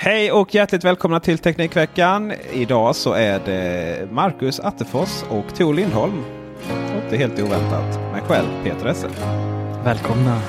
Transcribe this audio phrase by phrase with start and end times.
[0.00, 2.32] Hej och hjärtligt välkomna till Teknikveckan.
[2.52, 6.24] Idag så är det Marcus Attefors och Tor Lindholm.
[6.94, 8.12] Inte det är helt oväntat.
[8.12, 9.08] Mig själv, Peter Esse.
[9.84, 10.40] Välkomna.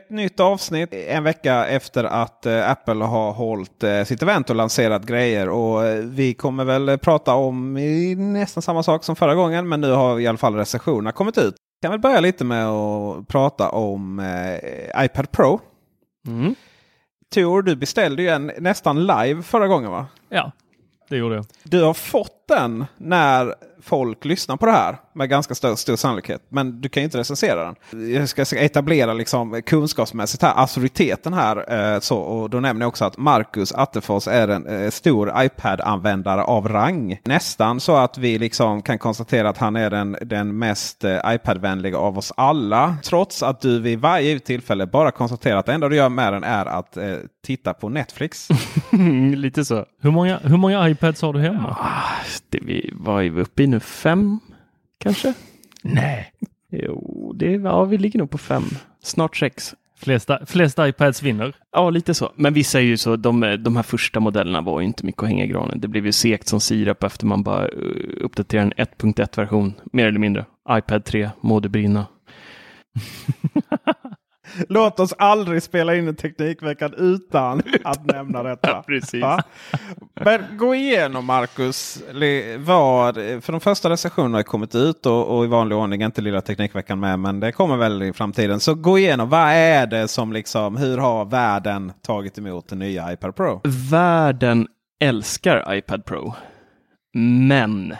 [0.00, 4.56] Ett nytt avsnitt en vecka efter att eh, Apple har hållit eh, sitt event och
[4.56, 5.48] lanserat grejer.
[5.48, 7.74] Och eh, vi kommer väl prata om
[8.32, 9.68] nästan samma sak som förra gången.
[9.68, 11.54] Men nu har i alla fall recensionerna kommit ut.
[11.80, 14.22] Jag kan väl börja lite med att prata om
[14.96, 15.60] iPad Pro.
[16.26, 16.54] Mm.
[17.34, 20.06] Tor, du beställde ju en nästan live förra gången va?
[20.28, 20.52] Ja,
[21.08, 21.44] det gjorde jag.
[21.62, 26.42] Du har fått den när folk lyssnar på det här med ganska stor, stor sannolikhet.
[26.48, 28.10] Men du kan ju inte recensera den.
[28.12, 31.72] Jag ska etablera liksom kunskapsmässigt här, auktoriteten här.
[31.94, 36.42] Eh, så, och då nämner jag också att Marcus Attefors är en eh, stor iPad-användare
[36.42, 37.20] av rang.
[37.24, 41.98] Nästan så att vi liksom kan konstatera att han är den, den mest eh, iPad-vänliga
[41.98, 42.96] av oss alla.
[43.04, 46.44] Trots att du vid varje tillfälle bara konstaterar att det enda du gör med den
[46.44, 48.48] är att eh, titta på Netflix.
[49.36, 49.84] Lite så.
[50.02, 51.76] Hur många, hur många iPads har du hemma?
[52.48, 53.80] Det vi, vad är vi uppe i nu?
[53.80, 54.40] Fem
[54.98, 55.34] kanske?
[55.82, 56.32] Nej.
[56.70, 58.64] Jo, det, ja, vi ligger nog på fem.
[59.02, 59.74] Snart sex.
[59.96, 61.56] Flesta, flesta iPads vinner.
[61.72, 62.32] Ja, lite så.
[62.36, 65.28] Men vissa är ju så, de, de här första modellerna var ju inte mycket att
[65.28, 65.80] hänga i granen.
[65.80, 70.18] Det blev ju segt som sirap efter man bara uh, uppdaterade en 1.1-version, mer eller
[70.18, 70.44] mindre.
[70.70, 72.06] iPad 3, må det brinna.
[74.68, 78.82] Låt oss aldrig spela in en Teknikveckan utan att nämna detta.
[78.82, 79.22] Precis.
[79.22, 79.42] Va?
[80.14, 82.02] Men gå igenom Marcus.
[82.58, 86.40] Vad, för de första recensionerna har kommit ut och, och, i vanlig ordning inte lilla
[86.40, 87.18] Teknikveckan med.
[87.18, 88.60] Men det kommer väl i framtiden.
[88.60, 89.28] Så gå igenom.
[89.28, 93.60] Vad är det som liksom, hur har världen tagit emot den nya iPad Pro?
[93.90, 94.66] Världen
[95.00, 96.34] älskar iPad Pro.
[97.14, 97.94] Men.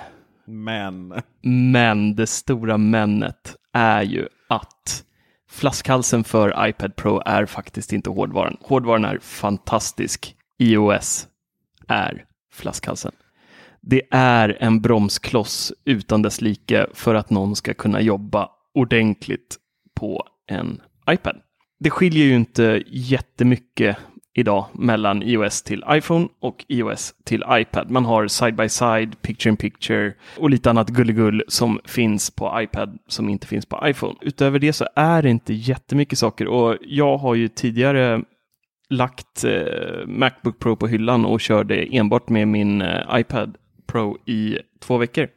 [0.47, 1.15] Men.
[1.43, 5.05] Men det stora männet är ju att
[5.51, 8.57] flaskhalsen för iPad Pro är faktiskt inte hårdvaran.
[8.61, 10.37] Hårdvaran är fantastisk.
[10.59, 11.29] iOS
[11.89, 13.13] är flaskhalsen.
[13.81, 19.57] Det är en bromskloss utan dess like för att någon ska kunna jobba ordentligt
[19.95, 21.37] på en iPad.
[21.79, 23.97] Det skiljer ju inte jättemycket
[24.41, 27.91] idag mellan iOS till iPhone och iOS till iPad.
[27.91, 32.63] Man har side by side, picture in picture och lite annat gulligull som finns på
[32.63, 34.15] iPad som inte finns på iPhone.
[34.21, 38.23] Utöver det så är det inte jättemycket saker och jag har ju tidigare
[38.91, 44.59] lagt eh, Macbook Pro på hyllan och körde enbart med min eh, iPad Pro i
[44.81, 45.29] två veckor.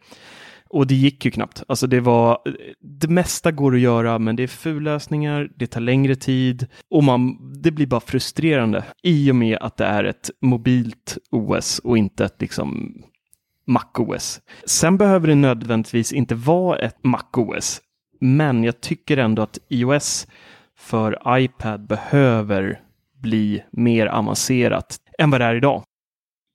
[0.74, 1.64] Och det gick ju knappt.
[1.68, 2.38] Alltså det var,
[2.80, 7.38] det mesta går att göra, men det är fullösningar, det tar längre tid och man,
[7.62, 12.26] det blir bara frustrerande i och med att det är ett mobilt OS och inte
[12.26, 12.98] ett liksom
[13.68, 14.42] MacOS.
[14.66, 17.82] Sen behöver det nödvändigtvis inte vara ett MacOS,
[18.20, 20.28] men jag tycker ändå att iOS
[20.78, 22.80] för iPad behöver
[23.22, 25.84] bli mer avancerat än vad det är idag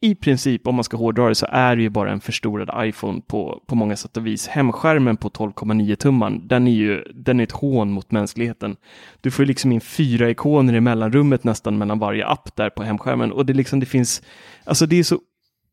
[0.01, 3.21] i princip, om man ska hårdra det, så är det ju bara en förstorad iPhone
[3.27, 4.47] på, på många sätt och vis.
[4.47, 8.77] Hemskärmen på 12,9 tumman, den är ju den är ett hån mot mänskligheten.
[9.21, 12.83] Du får ju liksom in fyra ikoner i mellanrummet nästan mellan varje app där på
[12.83, 14.23] hemskärmen och det liksom, det finns,
[14.65, 15.19] alltså det är så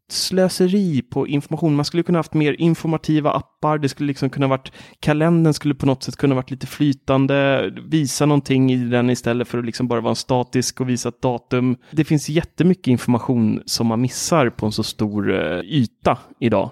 [0.09, 1.75] slöseri på information.
[1.75, 3.77] Man skulle kunna haft mer informativa appar.
[3.77, 7.69] Det skulle liksom kunna varit kalendern skulle på något sätt kunna varit lite flytande.
[7.87, 11.21] Visa någonting i den istället för att liksom bara vara en statisk och visa ett
[11.21, 11.77] datum.
[11.91, 16.71] Det finns jättemycket information som man missar på en så stor eh, yta idag.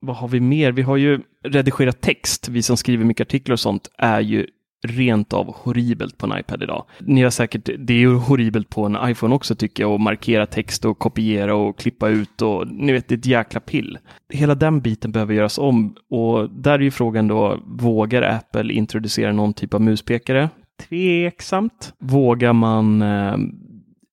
[0.00, 0.72] Vad har vi mer?
[0.72, 2.48] Vi har ju redigerat text.
[2.48, 4.46] Vi som skriver mycket artiklar och sånt är ju
[4.84, 6.84] rent av horribelt på en iPad idag.
[7.00, 10.46] Ni har säkert, det är ju horribelt på en iPhone också tycker jag, att markera
[10.46, 13.98] text och kopiera och klippa ut och ni vet, det är ett jäkla pill.
[14.28, 19.32] Hela den biten behöver göras om och där är ju frågan då, vågar Apple introducera
[19.32, 20.48] någon typ av muspekare?
[20.88, 21.94] Tveksamt.
[21.98, 23.36] Vågar man eh,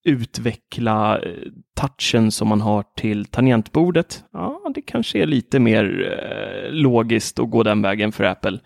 [0.04, 1.32] utveckla eh,
[1.76, 4.24] touchen som man har till tangentbordet?
[4.34, 8.60] Ja, det kanske är lite mer eh, logiskt att gå den vägen för Apple.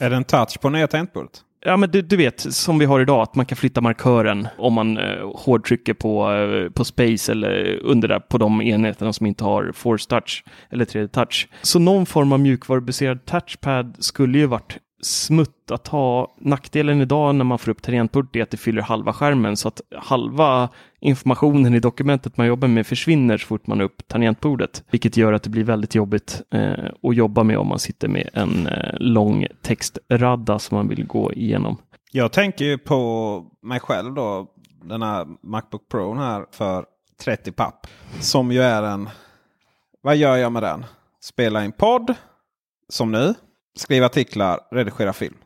[0.00, 1.42] Är det en touch på nya tangentbordet?
[1.64, 4.72] Ja, men du, du vet, som vi har idag, att man kan flytta markören om
[4.72, 9.44] man eh, hårdtrycker på, eh, på space eller under där på de enheterna som inte
[9.44, 11.48] har force touch eller 3D touch.
[11.62, 16.34] Så någon form av mjukvarubaserad touchpad skulle ju varit smutt att ha.
[16.38, 19.80] Nackdelen idag när man får upp tangentbordet är att det fyller halva skärmen så att
[19.96, 20.68] halva
[21.00, 24.84] informationen i dokumentet man jobbar med försvinner så fort man har upp tangentbordet.
[24.90, 28.30] Vilket gör att det blir väldigt jobbigt eh, att jobba med om man sitter med
[28.32, 31.76] en eh, lång textradda som man vill gå igenom.
[32.12, 34.46] Jag tänker ju på mig själv då.
[34.84, 36.84] Den här Macbook Pro här för
[37.24, 37.86] 30 papp.
[38.20, 39.08] Som ju är en...
[40.02, 40.84] Vad gör jag med den?
[41.20, 42.14] Spela in podd.
[42.88, 43.34] Som nu.
[43.76, 45.36] Skriva artiklar, redigera film.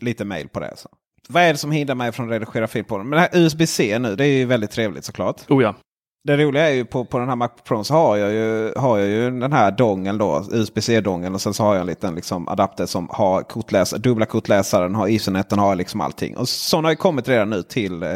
[0.00, 0.72] Lite mail på det.
[0.76, 0.88] Så.
[1.28, 3.08] Vad är det som hindrar mig från att redigera film på den?
[3.08, 5.50] Men det här USB-C nu, det är ju väldigt trevligt såklart.
[5.50, 5.74] Oh ja.
[6.24, 8.98] Det roliga är ju på, på den här Macbook Pro så har jag ju, har
[8.98, 11.34] jag ju den här dongeln då, USB-C-dongeln.
[11.34, 15.08] Och sen så har jag en liten liksom, adapter som har kortläsare, dubbla kortläsaren, har
[15.08, 16.36] Ethernet, den har liksom allting.
[16.36, 18.08] Och sådana har ju kommit redan nu till eh,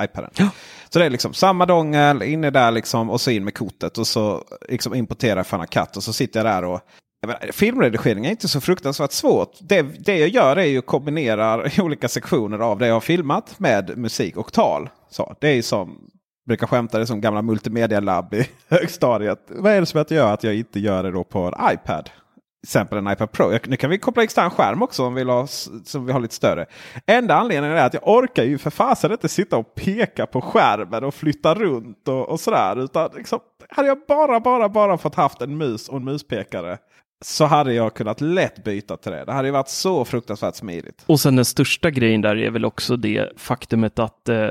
[0.00, 0.30] iPaden.
[0.36, 0.48] Ja.
[0.88, 4.06] Så det är liksom samma dongel, inne där liksom och så in med kortet och
[4.06, 5.96] så liksom importera Final Cut.
[5.96, 6.80] Och så sitter jag där och
[7.28, 9.52] menar, eh, filmredigering är inte så fruktansvärt svårt.
[9.60, 13.98] Det, det jag gör är ju kombinerar olika sektioner av det jag har filmat med
[13.98, 14.88] musik och tal.
[15.10, 16.10] Så, det är som
[16.46, 19.38] brukar skämta det som gamla multimedialabb i högstadiet.
[19.48, 22.04] Vad är det som gör att jag inte gör det då på en iPad?
[22.04, 23.52] Till exempel en iPad Pro.
[23.52, 25.46] Jag, nu kan vi koppla extern skärm också om vi vill ha,
[25.84, 26.66] som vi har lite större.
[27.06, 31.04] Enda anledningen är att jag orkar ju för fasen inte sitta och peka på skärmen
[31.04, 32.84] och flytta runt och, och sådär.
[32.84, 36.78] Utan liksom, hade jag bara, bara, bara fått haft en mus och en muspekare
[37.24, 39.24] så hade jag kunnat lätt byta till det.
[39.24, 41.02] Det hade ju varit så fruktansvärt smidigt.
[41.06, 44.48] Och sen den största grejen där är väl också det faktumet att eh,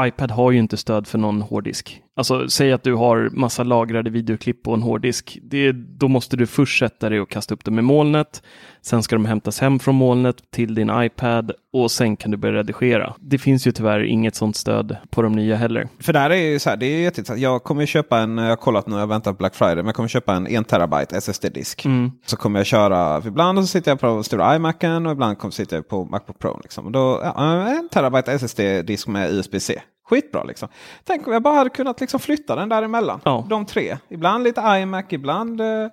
[0.00, 2.02] iPad har ju inte stöd för någon hårddisk.
[2.18, 5.38] Alltså säg att du har massa lagrade videoklipp på en hårddisk.
[5.42, 8.42] Det, då måste du först sätta dig och kasta upp dem i molnet.
[8.82, 12.58] Sen ska de hämtas hem från molnet till din iPad och sen kan du börja
[12.58, 13.14] redigera.
[13.20, 15.88] Det finns ju tyvärr inget sånt stöd på de nya heller.
[16.00, 17.40] För där är ju så här, det är jätteintressant.
[17.40, 19.94] Jag kommer köpa en, jag har kollat nu, jag väntar på Black Friday, men jag
[19.94, 21.84] kommer köpa en 1 terabyte SSD-disk.
[21.84, 22.10] Mm.
[22.26, 25.76] Så kommer jag köra, ibland så sitter jag på stora iMacen och ibland kommer sitter
[25.76, 26.60] jag på Macbook Pro.
[26.62, 26.92] Liksom.
[26.92, 29.80] Då, ja, en terabyte SSD-disk med USB-C.
[30.08, 30.68] Skitbra liksom.
[31.04, 33.20] Tänk om jag bara hade kunnat liksom flytta den däremellan.
[33.24, 33.46] Ja.
[33.48, 33.98] De tre.
[34.08, 35.86] Ibland lite iMac, ibland, eh,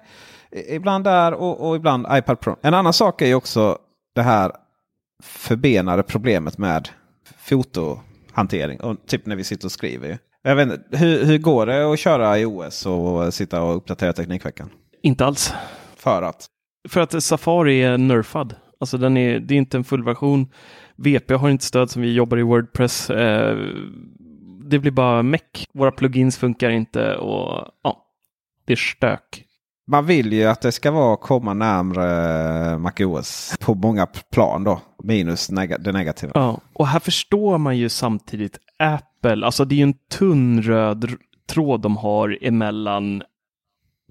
[0.69, 2.55] ibland där och, och ibland iPad Pro.
[2.61, 3.77] En annan sak är ju också
[4.15, 4.51] det här
[5.23, 6.89] förbenade problemet med
[7.37, 8.79] fotohantering.
[8.81, 10.07] Och typ när vi sitter och skriver.
[10.07, 10.17] ju.
[10.43, 14.69] Jag vet inte, hur, hur går det att köra iOS och sitta och uppdatera Teknikveckan?
[15.01, 15.53] Inte alls.
[15.95, 16.45] För att?
[16.89, 18.55] För att Safari är nerfad.
[18.79, 20.47] Alltså den är, det är inte en fullversion.
[20.95, 23.09] VP har inte stöd som vi jobbar i Wordpress.
[23.09, 23.57] Eh,
[24.65, 25.67] det blir bara meck.
[25.73, 28.05] Våra plugins funkar inte och ja,
[28.65, 29.45] det är stök.
[29.87, 34.81] Man vill ju att det ska vara komma närmre MacOS på många plan då.
[35.03, 36.31] Minus neg det negativa.
[36.35, 39.45] Ja, och här förstår man ju samtidigt Apple.
[39.45, 41.11] Alltså det är ju en tunn röd
[41.49, 43.23] tråd de har emellan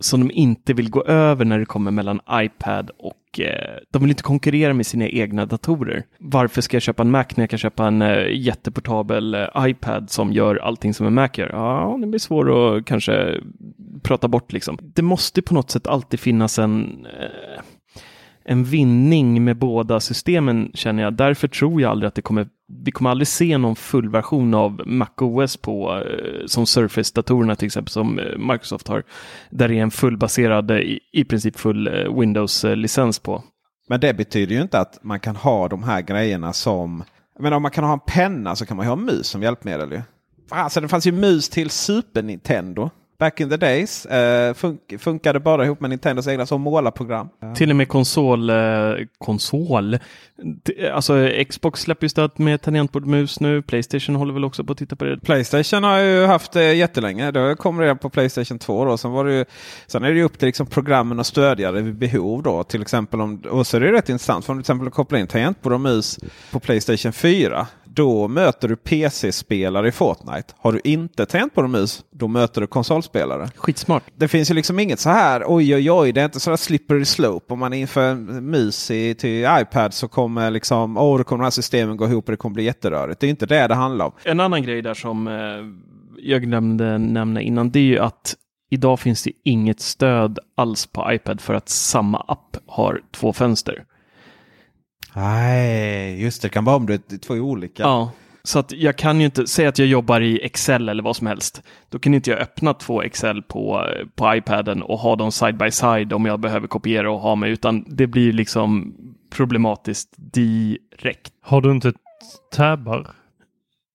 [0.00, 4.10] som de inte vill gå över när det kommer mellan iPad och eh, de vill
[4.10, 6.04] inte konkurrera med sina egna datorer.
[6.18, 10.10] Varför ska jag köpa en Mac när jag kan köpa en eh, jätteportabel eh, iPad
[10.10, 11.50] som gör allting som en Mac gör?
[11.52, 13.40] Ja, det blir svårt att kanske
[14.02, 14.78] prata bort liksom.
[14.82, 17.62] Det måste på något sätt alltid finnas en eh,
[18.44, 21.14] en vinning med båda systemen känner jag.
[21.14, 22.48] Därför tror jag aldrig att det kommer,
[22.84, 28.18] vi kommer aldrig se någon fullversion av MacOS på, eh, som Surface-datorerna till exempel, som
[28.18, 29.02] eh, Microsoft har,
[29.50, 33.42] där det är en fullbaserad, eh, i, i princip full Windows-licens på.
[33.88, 37.04] Men det betyder ju inte att man kan ha de här grejerna som...
[37.38, 39.42] Men om man kan ha en penna så kan man ju ha en mus som
[39.42, 39.92] hjälpmedel.
[39.92, 40.02] Ju.
[40.50, 42.90] Alltså det fanns ju mus till Super Nintendo.
[43.18, 44.06] Back in the days.
[44.06, 47.28] Eh, fun funkade bara ihop med Nintendos egna som målarprogram.
[47.56, 48.56] Till och med konsol, eh,
[49.18, 49.90] konsol.
[50.64, 53.62] D- Alltså Xbox släpper ju stöd med tangentbord mus nu.
[53.62, 55.20] Playstation håller väl också på att titta på det.
[55.20, 57.30] Playstation har ju haft det jättelänge.
[57.30, 58.84] Det kom redan på Playstation 2.
[58.84, 58.96] Då.
[58.96, 59.44] Sen, var det ju,
[59.86, 62.42] sen är det ju upp till liksom programmen att stödja det vid behov.
[62.42, 62.64] Då.
[62.64, 64.44] Till exempel om, och så är det rätt intressant.
[64.44, 66.18] För om du till exempel kopplar in tangentbord och mus
[66.52, 67.66] på Playstation 4.
[67.96, 70.54] Då möter du PC-spelare i Fortnite.
[70.56, 73.48] Har du inte tangentbord och mus, då möter du konsolspelare.
[73.56, 74.02] Skitsmart.
[74.16, 76.56] Det finns ju liksom inget så här oj oj oj, det är inte så där
[76.56, 77.52] slippery slope.
[77.52, 81.44] Om man inför en mus i, till iPad så kommer liksom, åh, då kommer de
[81.44, 83.20] här systemen gå ihop och det kommer bli jätterörigt.
[83.20, 84.12] Det är inte det det handlar om.
[84.24, 85.34] En annan grej där som eh,
[86.18, 88.34] jag glömde nämna innan, det är ju att
[88.70, 93.84] idag finns det inget stöd alls på iPad för att samma app har två fönster.
[95.14, 96.48] Nej, just det.
[96.48, 97.82] Det kan vara om det är två olika.
[97.82, 98.10] Ja,
[98.42, 101.26] Så att jag kan ju inte, säga att jag jobbar i Excel eller vad som
[101.26, 101.62] helst.
[101.88, 105.70] Då kan inte jag öppna två Excel på, på iPaden och ha dem side by
[105.70, 108.94] side om jag behöver kopiera och ha mig, utan det blir liksom
[109.30, 111.32] problematiskt direkt.
[111.40, 111.92] Har du inte
[112.52, 113.06] tabbar?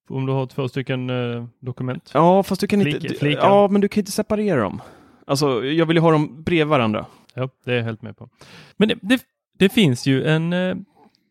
[0.09, 2.11] Om du har två stycken eh, dokument?
[2.13, 3.41] Ja, fast du kan inte, Flik- flikar.
[3.47, 4.81] ja, men du kan inte separera dem.
[5.27, 7.05] Alltså, jag vill ju ha dem bredvid varandra.
[7.33, 8.29] Ja, det är jag helt med på.
[8.77, 9.21] Men det, det,
[9.59, 10.75] det finns ju en, eh,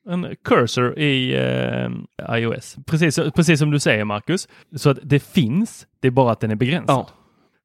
[0.08, 2.76] en cursor i eh, iOS.
[2.86, 4.48] Precis, precis som du säger Marcus.
[4.76, 6.96] Så att det finns, det är bara att den är begränsad.
[6.96, 7.08] Ja.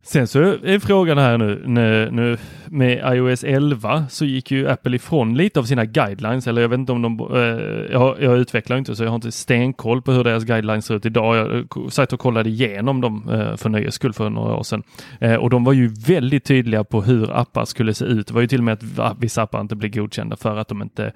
[0.06, 4.96] Sen så är frågan här nu, nu, nu med iOS 11 så gick ju Apple
[4.96, 6.48] ifrån lite av sina guidelines.
[6.48, 9.32] Eller jag vet inte om de, eh, jag, jag utvecklar inte så jag har inte
[9.32, 11.36] stenkoll på hur deras guidelines ser ut idag.
[11.36, 14.84] Jag eh, satt och kollade igenom dem eh, för nöjes skull för några år sedan.
[15.20, 18.28] Eh, och de var ju väldigt tydliga på hur appar skulle se ut.
[18.28, 20.82] Det var ju till och med att vissa appar inte blev godkända för att de
[20.82, 21.12] inte,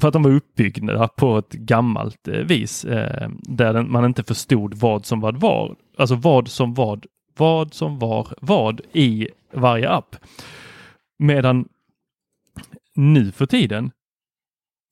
[0.00, 2.84] för att de var uppbyggda på ett gammalt eh, vis.
[2.84, 5.76] Eh, där den, man inte förstod vad som vad var.
[5.98, 7.06] Alltså vad som vad
[7.38, 10.16] vad som var vad i varje app.
[11.18, 11.68] Medan
[12.94, 13.90] nu för tiden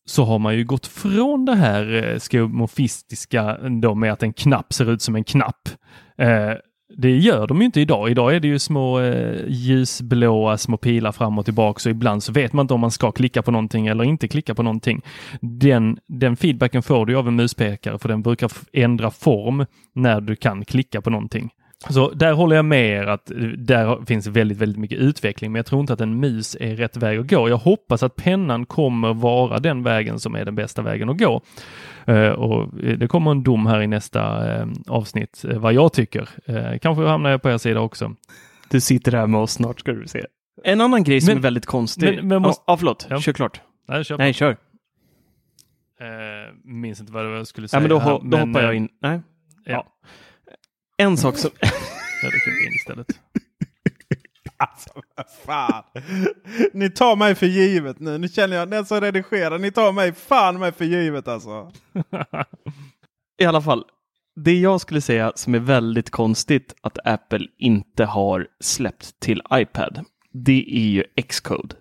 [0.09, 2.19] så har man ju gått från det här eh,
[3.65, 5.69] eh, då med att en knapp ser ut som en knapp.
[6.19, 6.53] Eh,
[6.97, 8.11] det gör de ju inte idag.
[8.11, 12.33] Idag är det ju små eh, ljusblåa små pilar fram och tillbaka så ibland så
[12.33, 15.03] vet man inte om man ska klicka på någonting eller inte klicka på någonting.
[15.41, 20.37] Den, den feedbacken får du av en muspekare för den brukar ändra form när du
[20.37, 21.51] kan klicka på någonting.
[21.89, 25.67] Så där håller jag med er att där finns väldigt, väldigt mycket utveckling, men jag
[25.67, 27.49] tror inte att en mus är rätt väg att gå.
[27.49, 31.41] Jag hoppas att pennan kommer vara den vägen som är den bästa vägen att gå.
[32.07, 36.29] Eh, och det kommer en dom här i nästa eh, avsnitt, eh, vad jag tycker.
[36.79, 38.15] Kanske hamnar jag på er sida också.
[38.71, 40.25] Du sitter här med oss snart ska du se.
[40.65, 42.15] En annan grej som Men- är väldigt konstig.
[42.17, 43.07] men- men måste- Ja, förlåt.
[43.11, 43.21] Ja.
[43.21, 43.61] Kör klart.
[43.89, 44.19] Nej, kör.
[44.19, 44.51] Nej, kör.
[46.01, 46.07] Eh,
[46.65, 47.79] minns inte vad jag skulle säga.
[47.79, 48.89] Ja, men då, här, ho- då men, hoppar jag in.
[49.03, 49.21] Nej.
[49.65, 49.87] Ja,
[50.97, 51.51] En sak som...
[52.23, 53.21] jag dricker vin istället.
[54.59, 54.91] Alltså
[55.47, 55.83] fan.
[56.73, 58.19] Ni tar mig för givet nu.
[58.19, 59.59] Nu känner jag den som redigerar.
[59.59, 61.73] Ni tar mig fan mig för givet alltså.
[63.43, 63.85] I alla fall,
[64.37, 70.05] det jag skulle säga som är väldigt konstigt att Apple inte har släppt till iPad,
[70.33, 71.77] det är ju Xcode.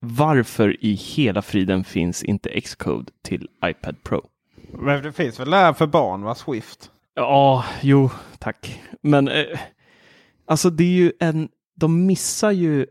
[0.00, 4.28] Varför i hela friden finns inte Xcode till iPad Pro?
[4.72, 6.34] Men det finns väl där för barn va?
[6.34, 6.90] Swift.
[7.16, 8.80] Ja, jo, tack.
[9.02, 9.58] Men eh,
[10.46, 12.86] alltså det är ju en, de missar ju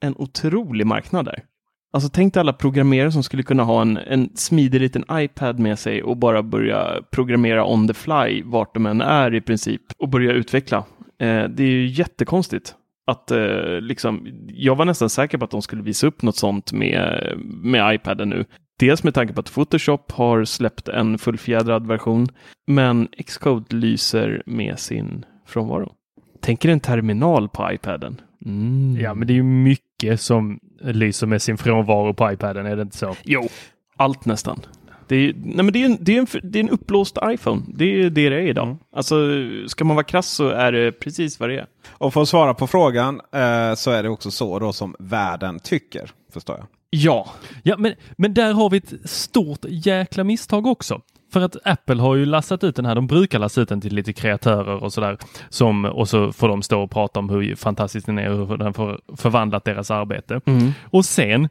[0.00, 1.44] en otrolig marknad där.
[1.92, 5.78] Alltså tänk dig alla programmerare som skulle kunna ha en, en smidig liten iPad med
[5.78, 10.08] sig och bara börja programmera on the fly vart de än är i princip och
[10.08, 10.78] börja utveckla.
[11.18, 12.74] Eh, det är ju jättekonstigt.
[13.06, 16.72] Att, eh, liksom, jag var nästan säker på att de skulle visa upp något sånt
[16.72, 18.44] med, med iPaden nu.
[18.80, 22.26] Dels med tanke på att Photoshop har släppt en fullfjädrad version,
[22.66, 25.92] men Xcode lyser med sin frånvaro.
[26.40, 28.20] Tänk er en terminal på iPaden.
[28.46, 28.96] Mm.
[29.00, 32.82] Ja, men det är ju mycket som lyser med sin frånvaro på iPaden, är det
[32.82, 33.16] inte så?
[33.24, 33.48] Jo,
[33.96, 34.60] allt nästan.
[35.08, 37.62] Det är, nej men det, är en, det, är en, det är en upplåst iPhone.
[37.68, 38.76] Det är det det är idag.
[38.96, 39.16] Alltså,
[39.66, 41.66] ska man vara krass så är det precis vad det är.
[41.90, 45.58] Och för att svara på frågan eh, så är det också så då som världen
[45.58, 46.10] tycker.
[46.32, 46.66] Förstår jag.
[46.90, 47.26] Ja,
[47.62, 51.00] Ja, men, men där har vi ett stort jäkla misstag också.
[51.32, 53.94] För att Apple har ju lassat ut den här, de brukar lassa ut den till
[53.94, 55.18] lite kreatörer och sådär.
[55.92, 58.74] Och så får de stå och prata om hur fantastisk den är och hur den
[58.74, 60.40] får förvandlat deras arbete.
[60.82, 61.48] Och sen,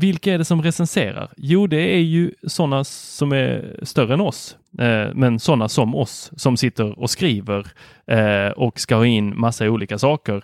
[0.00, 1.30] vilka är det som recenserar?
[1.36, 4.56] Jo, det är ju sådana som är större än oss.
[4.78, 7.66] Eh, men sådana som oss som sitter och skriver
[8.06, 10.42] eh, och ska ha in massa olika saker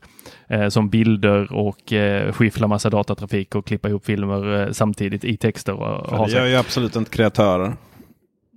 [0.49, 5.37] eh, som bilder och eh, skiffla massa datatrafik och klippa ihop filmer eh, samtidigt i
[5.37, 5.73] texter.
[5.73, 7.76] Och, och det gör ju absolut inte kreatörer.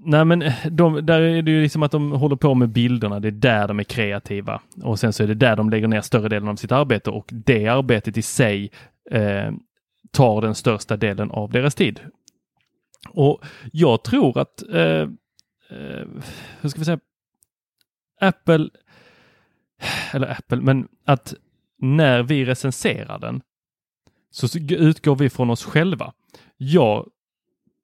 [0.07, 3.19] Nej, men de, där är det ju liksom att de håller på med bilderna.
[3.19, 6.01] Det är där de är kreativa och sen så är det där de lägger ner
[6.01, 8.71] större delen av sitt arbete och det arbetet i sig
[9.11, 9.51] eh,
[10.15, 11.99] tar den största delen av deras tid.
[13.09, 15.01] Och jag tror att, eh,
[15.69, 16.07] eh,
[16.61, 16.99] hur ska vi säga,
[18.21, 18.69] Apple,
[20.13, 21.33] eller Apple, men att
[21.77, 23.41] när vi recenserar den
[24.31, 26.13] så utgår vi från oss själva.
[26.57, 27.09] Jag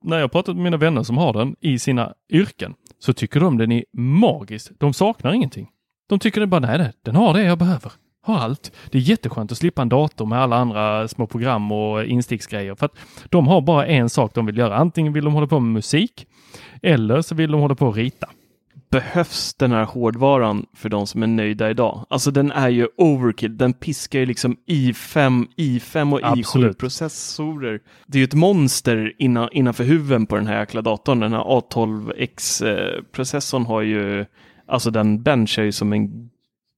[0.03, 3.57] när jag pratat med mina vänner som har den i sina yrken så tycker de
[3.57, 4.71] den är magisk.
[4.77, 5.69] De saknar ingenting.
[6.07, 7.91] De tycker det bara, nej, nej den har det jag behöver.
[8.23, 8.71] Har allt.
[8.91, 12.85] Det är jätteskönt att slippa en dator med alla andra små program och insticksgrejer för
[12.85, 12.95] att
[13.29, 14.77] de har bara en sak de vill göra.
[14.77, 16.27] Antingen vill de hålla på med musik
[16.81, 18.29] eller så vill de hålla på att rita.
[18.91, 22.05] behövs den här hårdvaran för de som är nöjda idag?
[22.09, 23.57] Alltså den är ju overkill.
[23.57, 26.77] Den piskar ju liksom i5, i5 och Absolut.
[26.77, 27.79] i7-processorer.
[28.07, 31.19] Det är ju ett monster innan, innanför huven på den här jäkla datorn.
[31.19, 34.25] Den här A12X-processorn har ju,
[34.67, 36.29] alltså den benchar ju som en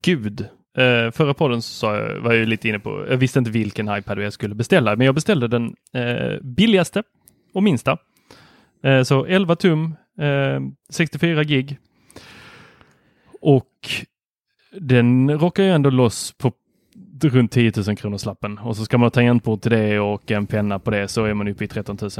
[0.04, 0.48] gud.
[0.78, 3.50] Eh, förra podden så sa jag, var jag ju lite inne på, jag visste inte
[3.50, 7.02] vilken iPad jag skulle beställa, men jag beställde den eh, billigaste
[7.52, 7.98] och minsta.
[8.82, 11.78] Eh, så 11 tum, eh, 64 gig.
[13.40, 13.70] Och
[14.80, 16.52] den rockar ju ändå loss på
[17.22, 18.58] runt 10 000 kronor slappen.
[18.58, 21.34] Och så ska man ha tangentbord till det och en penna på det så är
[21.34, 22.10] man uppe i 13 000.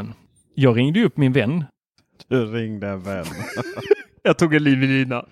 [0.54, 1.64] Jag ringde ju upp min vän,
[2.28, 3.24] Du ringde en vän.
[4.22, 5.24] Jag tog en livelina.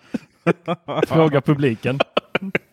[1.06, 1.98] fråga publiken.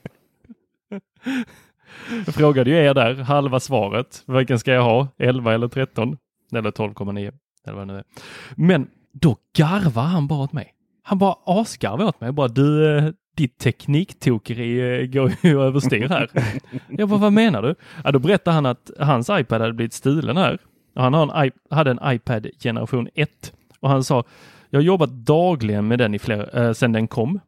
[2.26, 4.24] Jag frågade ju er där, halva svaret.
[4.28, 5.08] Vilken ska jag ha?
[5.18, 6.18] 11 eller 13?
[6.54, 7.34] Eller 12,9.
[7.66, 8.06] Eller vad det nu är.
[8.56, 10.74] Men då garvar han bara åt mig.
[11.04, 12.32] Han bara asgarvar åt mig.
[12.32, 16.30] Bara du, eh, ditt tekniktokeri eh, går ju överstyr här.
[16.88, 17.76] Jag bara, vad menar du?
[18.04, 20.60] Ja, då berättade han att hans iPad hade blivit stulen här.
[20.96, 24.24] Och han har en, hade en iPad generation 1 och han sa
[24.70, 27.40] jag har jobbat dagligen med den i flera, eh, sedan den kom.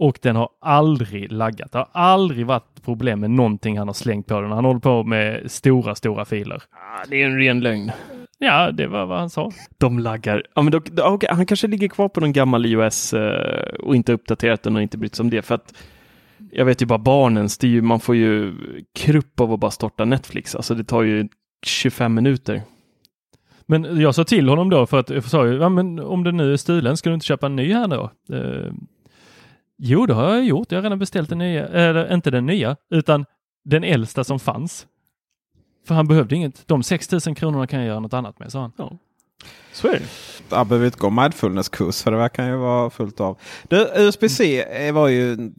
[0.00, 1.72] Och den har aldrig laggat.
[1.72, 4.52] Det har aldrig varit problem med någonting han har slängt på den.
[4.52, 6.62] Han håller på med stora, stora filer.
[6.70, 7.92] Ah, det är en ren lögn.
[8.38, 9.52] Ja, det var vad han sa.
[9.78, 10.46] De laggar.
[10.54, 14.12] Ja, men då, okej, han kanske ligger kvar på någon gammal iOS eh, och inte
[14.12, 15.42] uppdaterat den och inte brytt sig om det.
[15.42, 15.74] För att
[16.50, 18.54] jag vet ju bara barnens, det ju, man får ju
[18.94, 20.54] krupp av att bara starta Netflix.
[20.54, 21.28] Alltså det tar ju
[21.66, 22.62] 25 minuter.
[23.66, 26.36] Men jag sa till honom då för att jag sa ju, ja, men om den
[26.36, 28.10] nu är stulen, ska du inte köpa en ny här då?
[29.82, 30.72] Jo, det har jag gjort.
[30.72, 33.24] Jag har redan beställt den nya, eller inte den nya, utan
[33.64, 34.86] den äldsta som fanns.
[35.86, 36.68] För han behövde inget.
[36.68, 38.72] De 6 000 kronorna kan jag göra något annat med, sa han.
[38.76, 38.98] Ja.
[39.72, 40.06] Så är det.
[40.56, 43.38] Jag behöver inte gå mindfulness-kurs för det verkar ju vara fullt av.
[43.68, 45.50] Du, USB-C var ju,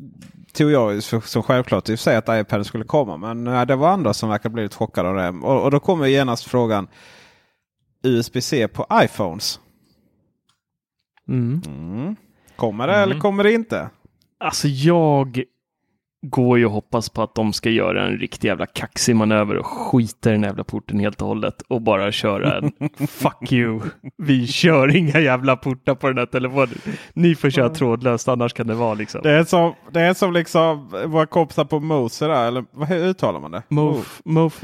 [0.54, 3.18] tog jag ju som självklart i och för sig att iPad skulle komma.
[3.34, 5.30] Men det var andra som verkar bli lite chockade av det.
[5.48, 6.88] Och, och då kommer genast frågan
[8.04, 9.60] USB-C på iPhones.
[11.28, 11.62] Mm.
[11.68, 12.16] Mm.
[12.56, 13.10] Kommer det Mm.
[13.10, 13.90] eller kommer det inte?
[14.42, 15.44] Alltså jag
[16.22, 19.66] går ju och hoppas på att de ska göra en riktig jävla kaxig manöver och
[19.66, 22.72] skita i den jävla porten helt och hållet och bara köra en
[23.08, 23.82] fuck you.
[24.18, 26.70] Vi kör inga jävla portar på den här telefonen.
[27.14, 29.22] Ni får köra trådlöst annars kan det vara liksom.
[29.24, 32.48] Det är som, det är som liksom våra kompisar på Mose där.
[32.48, 33.64] Eller hur uttalar man det?
[33.70, 34.64] Mof,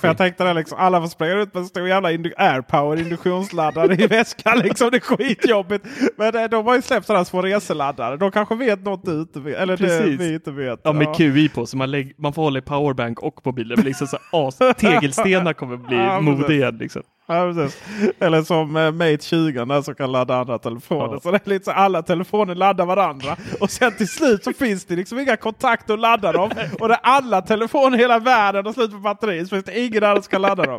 [0.00, 3.94] för jag tänkte det liksom, alla får springa ut med en stor jävla airpower induktionsladdare
[3.94, 4.58] i väskan.
[4.58, 5.86] Liksom, det är skitjobbigt.
[6.16, 8.16] Men eh, de har ju släppt sådana små reseladdare.
[8.16, 9.56] De kanske vet något du inte vet.
[9.56, 10.20] Eller det Precis.
[10.20, 10.81] vi inte vet.
[10.84, 13.74] Ja, med QI på så man, lägg, man får hålla i powerbank och mobilen.
[13.76, 16.76] Men liksom så as, tegelstenar kommer bli Ja, mode igen.
[16.76, 17.02] Liksom.
[17.26, 17.82] Ja, precis.
[18.20, 21.14] Eller som eh, Mate 20 där som kan ladda andra telefoner.
[21.14, 21.20] Ja.
[21.20, 23.36] Så det är lite så alla telefoner laddar varandra.
[23.60, 26.50] Och sen till slut så finns det liksom inga kontakter att ladda dem.
[26.80, 29.40] Och det är alla telefoner i hela världen har slut på batteri.
[29.44, 30.78] Så finns det ingen annan som kan ladda dem.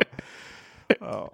[1.00, 1.30] Ja.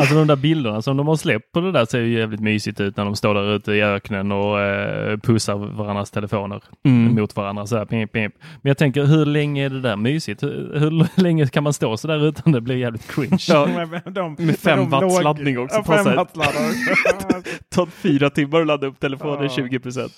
[0.00, 2.80] Alltså de där bilderna som de har släppt på det där ser ju jävligt mysigt
[2.80, 7.14] ut när de står där ute i öknen och eh, pussar varandras telefoner Mm.
[7.14, 7.66] mot varandra.
[7.66, 8.32] Så här, pip, pip.
[8.62, 10.42] Men jag tänker, hur länge är det där mysigt?
[10.42, 13.38] Hur, hur länge kan man stå så där utan det blir jävligt cringe?
[13.48, 13.68] Ja,
[14.04, 16.40] Men de- Med fem watts låg- laddning också, Ja, fem också.
[17.68, 19.48] tar fyra timmar att ladda upp telefonen Ja.
[19.48, 20.12] 20 procent.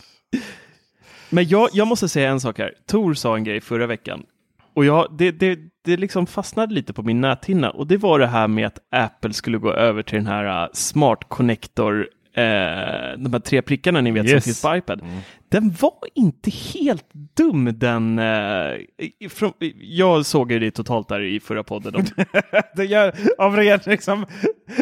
[1.31, 2.72] Men jag, jag måste säga en sak här.
[2.88, 4.22] Tor sa en grej förra veckan
[4.77, 8.27] och jag, det, det, det liksom fastnade lite på min näthinna och det var det
[8.27, 13.33] här med att Apple skulle gå över till den här uh, Smart Connector Eh, de
[13.33, 14.45] här tre prickarna ni vet som Yes.
[14.45, 15.01] finns på iPad.
[15.49, 17.05] Den var inte helt
[17.37, 18.19] dum den.
[18.19, 18.73] Eh,
[19.31, 21.95] från, jag såg ju det totalt där i förra podden.
[21.95, 22.05] Om,
[22.77, 24.27] Det gör av ren liksom,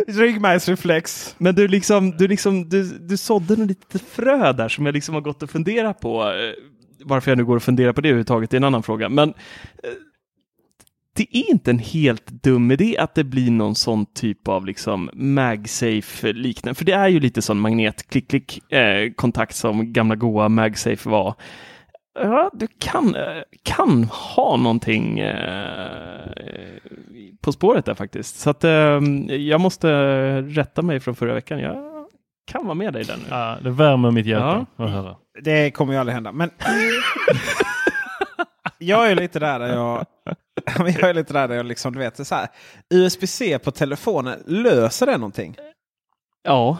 [0.07, 1.35] ryggmärgsreflex.
[1.39, 5.15] Men du, liksom, du, liksom, du, du sådde en lite frö där som jag liksom
[5.15, 6.33] har gått och funderat på.
[7.05, 9.09] Varför jag nu går och funderar på det överhuvudtaget är en annan fråga.
[9.09, 9.91] Men eh,
[11.17, 15.11] det är inte en helt dum idé att det blir någon sån typ av liksom
[15.13, 16.75] MagSafe liknande.
[16.75, 21.09] För det är ju lite sån magnet klick klick eh, kontakt som gamla goa MagSafe
[21.09, 21.35] var.
[22.21, 26.29] Ja, du kan, eh, kan ha någonting eh,
[27.41, 28.41] på spåret där faktiskt.
[28.41, 29.89] Så att eh, jag måste
[30.43, 31.59] rätta mig från förra veckan.
[31.59, 31.94] Jag
[32.47, 33.23] kan vara med dig där nu.
[33.31, 35.17] Ja, det värmer mitt hjärta att höra.
[35.43, 36.33] Det kommer ju aldrig hända.
[36.33, 36.51] Men
[38.79, 40.07] jag är lite där där jag...
[40.79, 42.47] jag är lite där där jag liksom, du vet, så här,
[42.95, 45.57] USB-C på telefonen, löser det någonting?
[46.43, 46.79] Ja,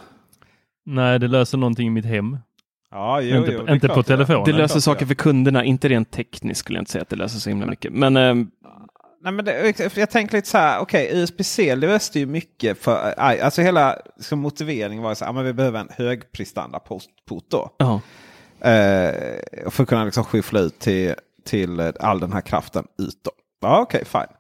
[0.87, 2.39] Nej, det löser någonting i mitt hem.
[2.91, 4.45] Ja, jo, Inte- jo, inte på telefonen.
[4.45, 7.39] det löser saker för kunderna, inte rent tekniskt skulle jag inte säga att det löser
[7.39, 7.93] så himla mycket.
[7.93, 8.35] Men eh.
[9.25, 13.15] Nej, men det, jag tänker lite så här, okej okay, USB-C löste ju mycket för,
[13.19, 17.03] alltså hela liksom, motiveringen var så här, men vi behöver en högprestanda-port
[17.51, 17.71] då.
[17.79, 18.01] Ja.
[18.71, 19.15] Eh,
[19.71, 23.35] för att kunna liksom skyffla ut till, till all den här kraften utåt.
[23.61, 24.37] Ja, okej, okay, fine.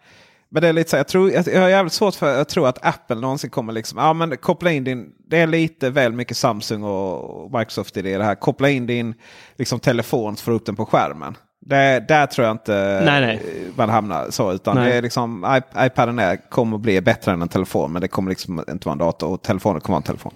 [0.48, 2.86] Men det är lite så jag, tror, jag, har jävligt svårt för att tro att
[2.86, 6.82] Apple någonsin kommer liksom, ja men koppla in din, det är lite väl mycket Samsung
[6.82, 8.34] och Microsoft i det här.
[8.34, 9.14] Koppla in din
[9.56, 11.36] liksom, telefon för upp den på skärmen.
[11.66, 13.42] Det, där tror jag inte nej, nej.
[13.76, 14.52] man hamnar så.
[14.52, 17.92] Utan det är liksom, iPaden är, kommer att bli bättre än en telefon.
[17.92, 20.32] Men det kommer liksom inte vara en dator och telefonen kommer vara en telefon.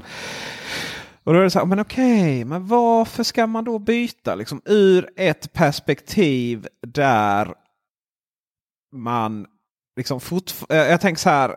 [1.24, 4.34] Och då är det så här, men okej, men varför ska man då byta?
[4.34, 7.54] Liksom, ur ett perspektiv där
[8.96, 9.46] man
[9.96, 10.20] liksom
[10.68, 11.56] Jag tänker så här.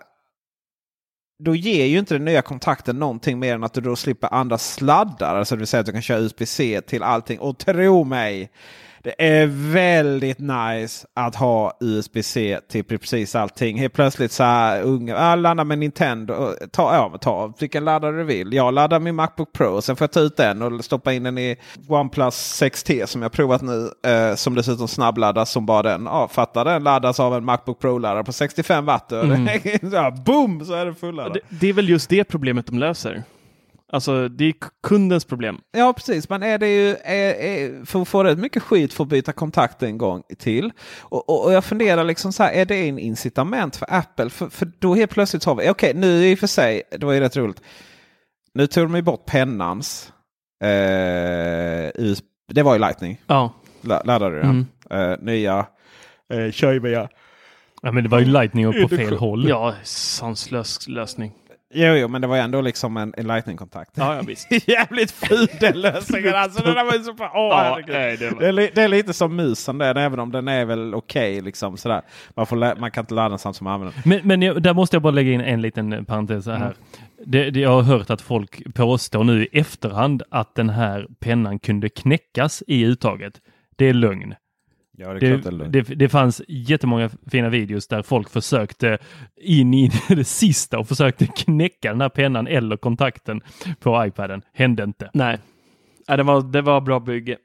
[1.43, 4.57] Då ger ju inte den nya kontakten någonting mer än att du då slipper andra
[4.57, 5.36] sladdar.
[5.36, 7.39] Alltså det vill säga att du kan köra USB-C till allting.
[7.39, 8.51] Och tro mig,
[9.04, 13.78] det är väldigt nice att ha USB-C till precis allting.
[13.78, 16.54] Helt plötsligt så här unga, ah, ladda med Nintendo.
[16.72, 18.54] Ta, ja, ta vilken laddare du vill.
[18.54, 19.82] Jag laddar min Macbook Pro.
[19.82, 23.32] Sen får jag ta ut den och stoppa in den i OnePlus 6T som jag
[23.32, 23.92] provat nu.
[24.12, 26.06] Eh, som dessutom snabbladdas som bara den.
[26.06, 29.12] Ja, fattar den laddas av en Macbook Pro-laddare på 65 watt.
[29.12, 29.50] Mm.
[29.92, 31.34] ja, boom så är den fulladdad.
[31.34, 33.24] Det, det är väl just det problemet de löser.
[33.93, 35.62] Alltså det är kundens problem.
[35.71, 39.04] Ja precis, men är det ju är, är, för att få rätt mycket skit för
[39.04, 40.71] att byta kontakt en gång till.
[40.99, 44.30] Och, och, och jag funderar liksom så här, är det en incitament för Apple?
[44.30, 47.06] För, för då helt plötsligt har vi, okej okay, nu i och för sig, det
[47.06, 47.62] var ju rätt roligt.
[48.54, 50.13] Nu tog de ju bort pennans.
[50.63, 51.91] Eh,
[52.54, 53.21] det var ju Lightning.
[53.27, 53.54] Ja.
[53.82, 54.67] Laddade du den?
[54.89, 55.12] Mm.
[55.12, 55.65] Eh, nya
[56.34, 57.10] eh, kör via
[57.82, 59.49] Ja men det var ju Lightning och på fel håll.
[59.49, 61.32] Ja, sanslös lösning.
[61.73, 63.91] Jo, jo, men det var ändå liksom en, en lightning-kontakt.
[63.93, 64.47] Ja, ja, visst.
[64.67, 66.34] Jävligt ful den lösningen.
[66.41, 68.39] Alltså, den där var ju så, åh, ja, nej, det, var...
[68.39, 71.34] det, är, det, är, lite som musen den, även om den är väl okej.
[71.34, 71.77] Okay, liksom,
[72.36, 72.45] Man,
[72.79, 74.10] man kan inte ladda den samtidigt som man använder den.
[74.10, 76.55] Men, men jag, där måste jag bara lägga in en liten parentes här.
[76.55, 76.73] Mm.
[77.25, 81.60] Det, det, jag har hört att folk påstår nu i efterhand att den här pennan
[81.60, 83.34] kunde knäckas i uttaget.
[83.75, 84.36] Det är lögn.
[84.97, 88.97] Ja, det, det, det, det, fanns jättemånga fina videos där folk försökte
[89.41, 93.41] in i det sista och försökte knäcka den här pennan eller kontakten
[93.80, 94.41] på iPaden.
[94.54, 95.10] Hände inte.
[95.13, 95.39] Nej,
[96.08, 97.38] ja, det, var, det var bra bygge.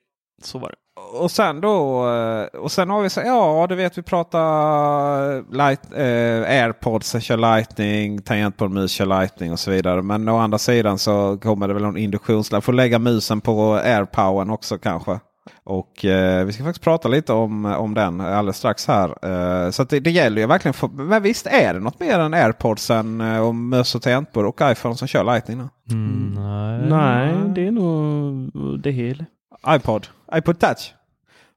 [0.43, 0.77] Så var det.
[1.21, 5.81] Och sen då, eh, och sen har vi så ja du vet vi pratar light,
[5.93, 10.03] eh, airpods kör lightning, tangentbordmus kör lightning och så vidare.
[10.03, 12.65] Men å andra sidan så kommer det väl någon induktionsladd.
[12.65, 15.21] Får lägga musen på airpowern också kanske.
[15.65, 19.09] Och eh, vi ska faktiskt prata lite om, om den alldeles strax här.
[19.09, 20.75] Eh, så det, det, gäller ju verkligen.
[20.75, 24.61] För, men visst är det något mer än AirPodsen eh, och möss och tangentbord och
[24.63, 25.69] iPhone som kör Lightning?
[25.91, 26.89] Mm, nej.
[26.89, 29.25] nej, det är nog det hela.
[29.69, 30.95] iPod, iPod Touch.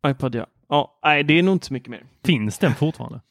[0.07, 0.45] iPod ja.
[0.69, 2.03] Ja, nej, det är nog inte så mycket mer.
[2.25, 3.21] Finns den fortfarande?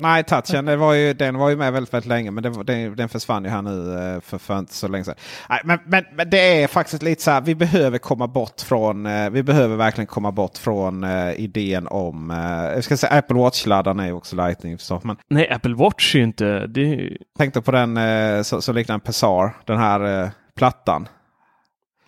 [0.00, 2.30] Nej, touchen var ju, den var ju med väldigt, väldigt länge.
[2.30, 5.14] Men det, den, den försvann ju här nu eh, för, för inte så länge sedan.
[5.48, 7.40] Nej, men, men, men, det är faktiskt lite så här.
[7.40, 9.06] Vi behöver komma bort från.
[9.06, 12.30] Eh, vi behöver verkligen komma bort från uh, idén om.
[12.30, 14.78] Uh, jag ska säga Apple Watch-laddarna är ju också Lightning.
[14.78, 16.66] Så, men, Nej, Apple Watch är ju inte.
[16.66, 17.16] Det...
[17.38, 19.56] Tänkte på den uh, som liknar en Pessar.
[19.64, 21.08] Den här plattan.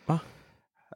[0.06, 0.18] Va?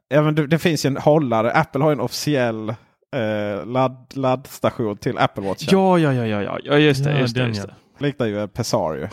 [0.07, 1.51] Ja, men det, det finns ju en hållare.
[1.51, 2.75] Apple har en officiell
[3.15, 5.71] eh, ladd, laddstation till Apple Watch.
[5.71, 7.11] Ja, ja, ja, ja, ja, just det.
[7.11, 7.73] Ja, just det, just det.
[7.97, 9.07] Liknar ju en Pessar ju.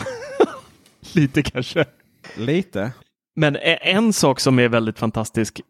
[1.20, 1.84] Lite kanske.
[2.36, 2.92] Lite.
[3.34, 5.60] Men en sak som är väldigt fantastisk,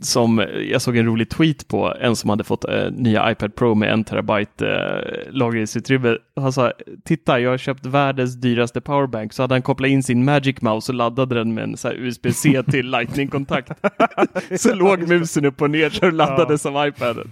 [0.00, 3.74] som jag såg en rolig tweet på, en som hade fått äh, nya iPad Pro
[3.74, 6.18] med en terabyte äh, lagringsutrymme.
[6.36, 6.72] Han sa,
[7.04, 10.92] titta jag har köpt världens dyraste powerbank, så hade han kopplat in sin Magic Mouse
[10.92, 13.72] och laddade den med en USB-C till Lightning-kontakt.
[14.60, 16.70] så låg musen upp och ner så laddades ja.
[16.70, 17.30] av iPaden.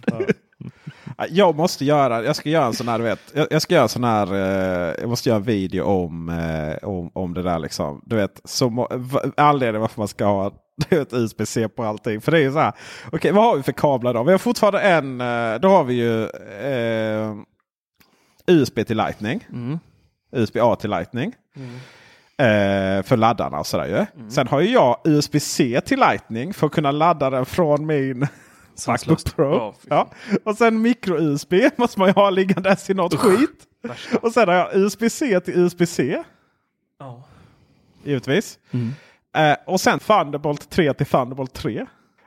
[1.18, 1.26] Ja.
[1.30, 3.88] Jag måste göra, jag ska göra en sån här, vet, jag, jag ska göra en
[3.88, 8.02] sån här, eh, jag måste göra en video om, eh, om, om det där liksom.
[8.06, 8.88] Du vet, så,
[9.36, 10.46] anledningen varför man ska ha
[10.90, 12.20] ett USB-C på allting.
[12.20, 12.72] För det är ju så här,
[13.06, 14.22] okej okay, vad har vi för kablar då?
[14.22, 17.34] Vi har fortfarande en, eh, då har vi ju eh,
[18.46, 19.46] USB till Lightning.
[19.52, 19.78] Mm.
[20.32, 21.32] USB-A till Lightning.
[21.56, 21.76] Mm.
[22.38, 24.20] Eh, för laddarna och sådär ju.
[24.20, 24.30] Mm.
[24.30, 28.26] Sen har ju jag USB-C till Lightning för att kunna ladda den från min
[28.86, 29.68] Macbook Pro.
[29.68, 30.10] Oh, ja.
[30.44, 33.66] Och sen micro-USB måste man ju ha liggandes i något skit.
[33.82, 34.18] Värsta.
[34.18, 36.22] Och sen har jag USB-C till USB-C.
[37.00, 37.20] Oh.
[38.04, 38.58] Givetvis.
[38.70, 38.92] Mm.
[39.36, 41.86] Eh, och sen Thunderbolt 3 till Thunderbolt 3.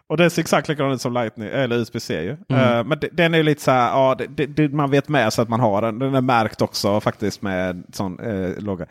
[0.10, 2.38] Och det ser exakt likadant ut som Lightning, eller USB-C ju.
[2.50, 2.78] Mm.
[2.78, 5.50] Uh, men den är lite så här, ja, det, det, man vet med sig att
[5.50, 6.00] man har den.
[6.00, 8.86] Den är märkt också faktiskt med sån uh, logga.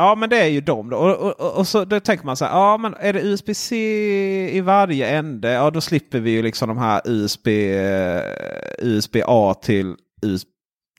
[0.00, 0.96] Ja men det är ju de då.
[0.96, 3.76] Och, och, och, så då tänker man så här, ja men är det USB-C
[4.56, 5.50] i varje ände?
[5.50, 8.22] Ja då slipper vi ju liksom de här USB, eh,
[8.78, 9.96] USB-A till,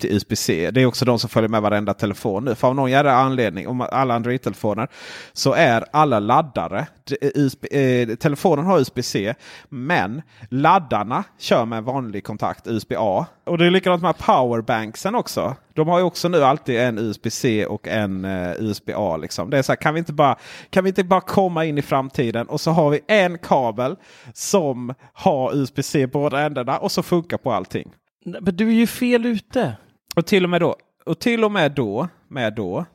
[0.01, 0.71] till USB-C.
[0.71, 2.55] Det är också de som följer med varenda telefon nu.
[2.55, 4.87] För av någon jävla anledning, om alla Android-telefoner,
[5.33, 6.87] så är alla laddare.
[7.21, 9.33] Eh, USB, eh, telefonen har USB-C,
[9.69, 13.25] men laddarna kör med vanlig kontakt USB-A.
[13.43, 15.55] Och det är likadant med powerbanksen också.
[15.73, 19.17] De har ju också nu alltid en USB-C och en eh, USB-A.
[19.17, 19.49] Liksom.
[19.49, 20.35] Det är så här, kan, vi inte bara,
[20.69, 23.95] kan vi inte bara komma in i framtiden och så har vi en kabel
[24.33, 27.91] som har USB-C på båda ändarna och så funkar på allting.
[28.25, 29.75] Men du är ju fel ute.
[30.15, 32.85] Och till och med då, och till och med då, med då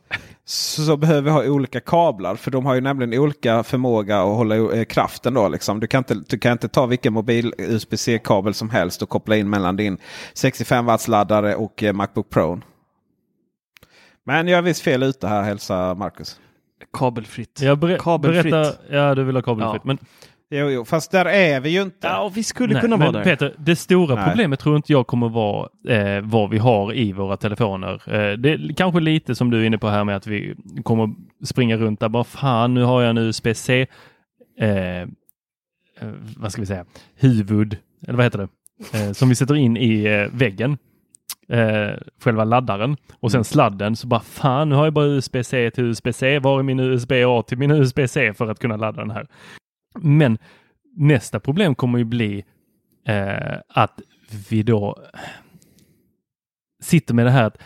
[0.45, 2.37] så behöver vi ha olika kablar.
[2.37, 5.35] För de har ju nämligen olika förmåga att hålla eh, kraften.
[5.35, 5.81] Då, liksom.
[5.81, 9.51] du, kan inte, du kan inte ta vilken mobil USB-C-kabel som helst och koppla in
[9.51, 9.99] mellan din
[10.35, 12.61] 65 watts laddare och eh, Macbook Pro.
[14.25, 16.41] Men jag är visst fel ute här, hälsa Marcus.
[16.93, 17.61] Kabelfritt.
[17.63, 18.53] Jag ber Kabelfritt.
[18.53, 19.83] Berätta, ja, du vill ha kabelfritt.
[19.85, 19.87] Ja.
[19.87, 19.99] Men,
[20.51, 22.07] Jo, jo, fast där är vi ju inte.
[22.07, 23.25] Ja, vi skulle nej, kunna vara där.
[23.25, 24.25] Peter, det stora Nej.
[24.29, 27.93] problemet tror inte jag kommer vara eh, vad vi har i våra telefoner.
[28.07, 31.15] Eh, det är kanske lite som du är inne på här med att vi kommer
[31.45, 33.87] springa runt där bara fan nu har jag en USB-C
[34.61, 35.07] eh, eh,
[36.37, 38.49] vad ska vi säga, huvud, eller vad heter det,
[38.99, 40.79] eh, som vi sätter in i eh, väggen.
[41.49, 41.91] Eh,
[42.25, 46.39] själva laddaren och sen sladden så bara fan nu har jag bara USB-C till USB-C.
[46.39, 49.27] Var är min USB-A till min USB-C för att kunna ladda den här?
[50.03, 50.39] Men
[50.97, 52.45] nästa problem kommer ju bli
[53.07, 54.01] eh, att
[54.51, 54.97] vi då
[56.83, 57.59] sitter med det här att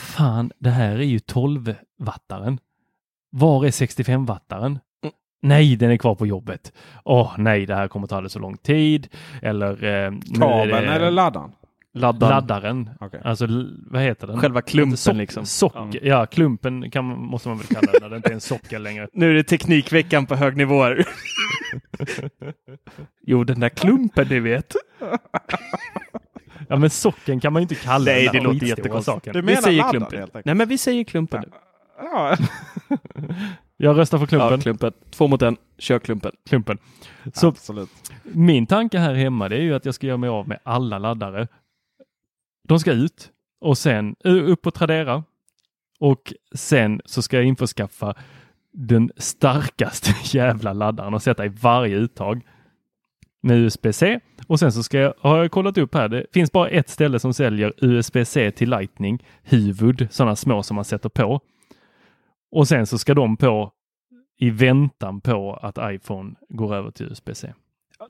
[0.00, 2.58] fan, det här är ju 12-wattaren.
[3.30, 4.78] Var är 65-wattaren?
[5.02, 5.14] Mm.
[5.42, 6.72] Nej, den är kvar på jobbet.
[7.04, 9.08] Åh nej, det här kommer ta alldeles så lång tid.
[9.42, 11.52] Eller eh, Kabeln eller laddaren?
[11.94, 12.30] Laddan.
[12.30, 12.90] laddaren.
[13.00, 13.20] Okej.
[13.24, 13.46] Alltså,
[13.90, 14.38] vad heter den?
[14.40, 15.46] Själva klumpen Sock- liksom.
[15.46, 16.26] Socker, ja.
[16.26, 19.08] klumpen kan, måste man väl kalla den när det inte är en sockel längre.
[19.12, 21.04] Nu är det Teknikveckan på hög nivåer.
[23.26, 24.74] jo, den där klumpen du vet.
[26.68, 29.04] Ja, men socken kan man ju inte kalla Nej, den där det låter jättekonstigt.
[29.14, 29.32] saken.
[29.32, 30.42] Du Vi menar säger laddaren klumpen.
[30.44, 31.44] Nej, men vi säger klumpen.
[31.98, 32.36] Ja.
[33.76, 34.60] Jag röstar för Ja, klumpen.
[34.60, 34.92] klumpen.
[35.10, 35.56] Två mot en.
[35.78, 36.32] Kör klumpen.
[36.48, 36.78] klumpen.
[37.34, 37.88] Så Absolut.
[38.22, 40.98] min tanke här hemma det är ju att jag ska göra mig av med alla
[40.98, 41.48] laddare.
[42.68, 45.24] De ska ut och sen upp på Tradera.
[46.00, 48.14] Och sen så ska jag införskaffa
[48.72, 52.46] den starkaste jävla laddaren och sätta i varje uttag
[53.42, 54.20] med USB-C.
[54.46, 57.18] Och sen så ska jag, har jag kollat upp här, det finns bara ett ställe
[57.18, 61.40] som säljer USB-C till Lightning, huvud, sådana små som man sätter på.
[62.50, 63.72] Och sen så ska de på
[64.38, 67.52] i väntan på att iPhone går över till USB-C.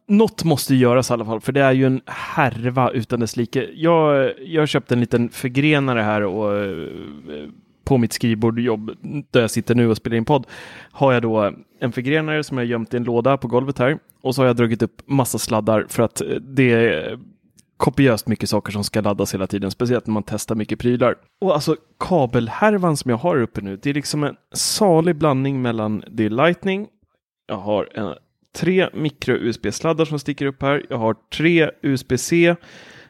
[0.08, 3.70] Något måste göras i alla fall, för det är ju en härva utan dess like.
[3.74, 7.48] Jag, jag köpte en liten förgrenare här och eh,
[7.84, 8.90] på mitt skrivbordjobb
[9.30, 10.46] där jag sitter nu och spelar in podd
[10.92, 14.34] har jag då en förgrenare som jag gömt i en låda på golvet här och
[14.34, 17.18] så har jag dragit upp massa sladdar för att det är
[17.76, 21.16] kopiöst mycket saker som ska laddas hela tiden, speciellt när man testar mycket prylar.
[21.40, 26.04] Och alltså kabelhärvan som jag har uppe nu, det är liksom en salig blandning mellan
[26.10, 26.86] det är Lightning,
[27.46, 28.14] jag har en,
[28.56, 32.56] tre micro-USB-sladdar som sticker upp här, jag har tre USB-C,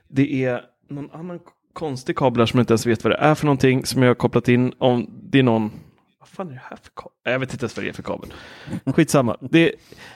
[0.08, 1.40] det är någon annan
[1.72, 4.14] konstig kablar som jag inte ens vet vad det är för någonting som jag har
[4.14, 5.70] kopplat in om det är någon
[6.18, 7.12] vad fan är det här för kabel?
[7.24, 8.34] Jag vet inte ens vad det är för kabel.
[8.94, 9.36] Skitsamma.
[9.40, 9.74] Det,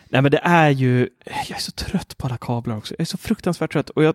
[0.09, 2.95] nej men det är ju, jag är så trött på alla kablar också.
[2.95, 4.15] Jag är så fruktansvärt trött och jag,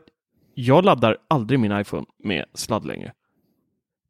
[0.54, 3.13] jag laddar aldrig min iPhone med sladd längre.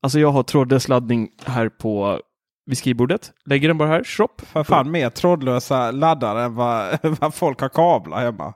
[0.02, 2.22] Alltså jag har trådlös laddning här på
[2.68, 3.32] vid skrivbordet.
[3.46, 4.30] Lägger den bara här, shop.
[4.38, 8.54] För fan mer trådlösa laddare än vad, vad folk har kablar hemma.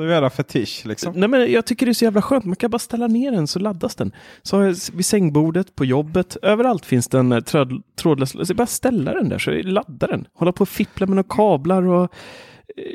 [0.00, 1.12] Det är jävla fetisch liksom.
[1.16, 2.44] Nej men jag tycker det är så jävla skönt.
[2.44, 4.12] Man kan bara ställa ner den så laddas den.
[4.42, 8.48] Så har jag vid sängbordet, på jobbet, överallt finns den eh, tråd, trådlös.
[8.48, 10.26] Så bara ställa den där så laddar den.
[10.34, 12.12] Hålla på och fippla med några kablar och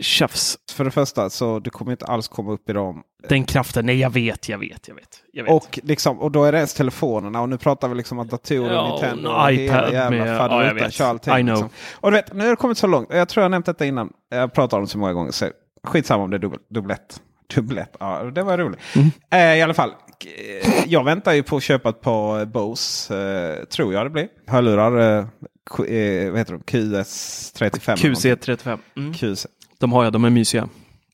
[0.02, 0.58] tjafs.
[0.74, 3.04] För det första så du kommer inte alls komma upp i dem.
[3.30, 5.10] Den kraften, nej jag vet, jag vet, jag vet.
[5.34, 5.54] Jag vet.
[5.54, 8.74] Och, liksom, och då är det ens telefonerna och nu pratar vi liksom om datorer,
[8.74, 11.34] Ja, Nintendo och iPad hela jävla med- ja, jag kör allting.
[11.34, 11.48] I know.
[11.56, 11.70] Liksom.
[11.94, 13.08] Och du vet, nu har det kommit så långt.
[13.12, 14.14] Jag tror jag nämnt detta innan.
[14.30, 15.32] Jag pratar om det så många gånger.
[15.32, 15.46] Så
[15.84, 17.22] skitsamma om det är dubbel, dubblett.
[17.56, 18.80] Dubblett, ja det var roligt.
[18.96, 19.08] Mm.
[19.32, 23.16] Eh, I alla fall, eh, jag väntar ju på att köpa ett par Bose,
[23.60, 24.28] eh, tror jag det blir.
[24.48, 25.26] Hörlurar, eh,
[25.72, 26.62] Q, eh, vad heter de?
[26.64, 27.92] QS35.
[27.94, 28.32] eller någonting.
[28.32, 28.78] QC35.
[28.98, 29.14] Mm.
[29.14, 29.46] QC.
[29.82, 30.70] De har jag, de är mysiga.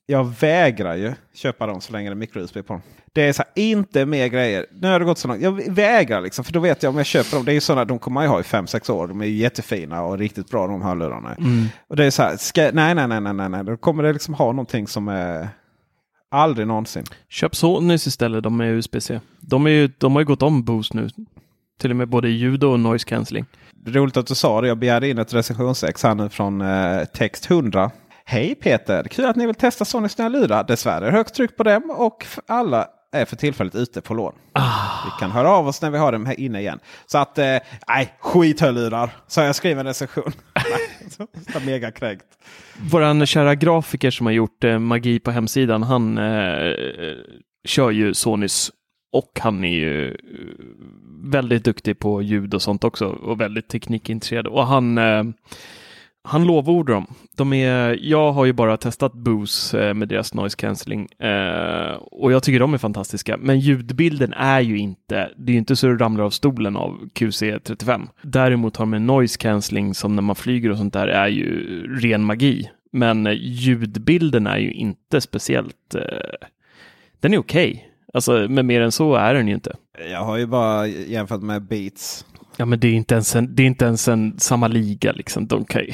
[0.06, 2.82] Jag vägrar ju köpa dem så länge det är micro-USB på dem.
[3.14, 4.66] Det är så här, inte mer grejer.
[4.72, 5.42] Nu har det gått så långt.
[5.42, 6.46] Jag vägrar liksom.
[6.46, 7.46] För då vet jag om jag köper dem.
[7.46, 9.08] Det är ju sådana, de kommer man ju ha i 5-6 år.
[9.08, 11.36] De är ju jättefina och riktigt bra de hörlurarna.
[11.88, 13.64] Och det är så här, ska, nej, nej, nej, nej, nej, nej.
[13.64, 15.50] Då kommer det liksom ha någonting som är
[16.32, 17.04] aldrig någonsin.
[17.30, 19.20] Köp Sonys istället, de är USB-C.
[19.40, 21.10] De, är ju, de har ju gått om Boost nu.
[21.80, 23.46] Till och med både ljud och noise cancelling.
[23.86, 24.68] Roligt att du sa det.
[24.68, 27.92] Jag begärde in ett recensionsex här nu från eh, Text 100.
[28.30, 29.04] Hej Peter!
[29.04, 30.64] Kul att ni vill testa Sonys nya lurar.
[30.64, 34.34] Dessvärre är högt tryck på dem och alla är för tillfället ute på lån.
[34.54, 35.06] Ah.
[35.06, 36.80] Vi kan höra av oss när vi har dem här inne igen.
[37.06, 39.10] Så att, eh, nej, skithörlurar.
[39.28, 40.32] Så jag skriver en recension.
[41.66, 42.26] Mega kränkt.
[42.92, 46.74] Våran kära grafiker som har gjort eh, magi på hemsidan, han eh,
[47.68, 48.72] kör ju Sonys
[49.12, 50.18] och han är ju eh,
[51.32, 54.48] väldigt duktig på ljud och sånt också och väldigt teknikintresserad.
[54.48, 55.24] Och han, eh,
[56.24, 57.06] han lovordar dem.
[57.36, 62.32] De är, jag har ju bara testat Bose eh, med deras noise cancelling eh, och
[62.32, 63.38] jag tycker de är fantastiska.
[63.38, 67.10] Men ljudbilden är ju inte, det är ju inte så du ramlar av stolen av
[67.14, 68.08] QC35.
[68.22, 71.82] Däremot har de en noise cancelling som när man flyger och sånt där är ju
[72.00, 72.70] ren magi.
[72.92, 75.96] Men eh, ljudbilden är ju inte speciellt,
[77.20, 77.72] den är okej.
[77.72, 77.84] Okay.
[78.14, 79.76] Alltså, men mer än så är den ju inte.
[80.12, 82.26] Jag har ju bara jämfört med Beats.
[82.58, 85.48] Ja, men det är inte ens en, det är inte ens en samma liga liksom.
[85.48, 85.92] De kan ju...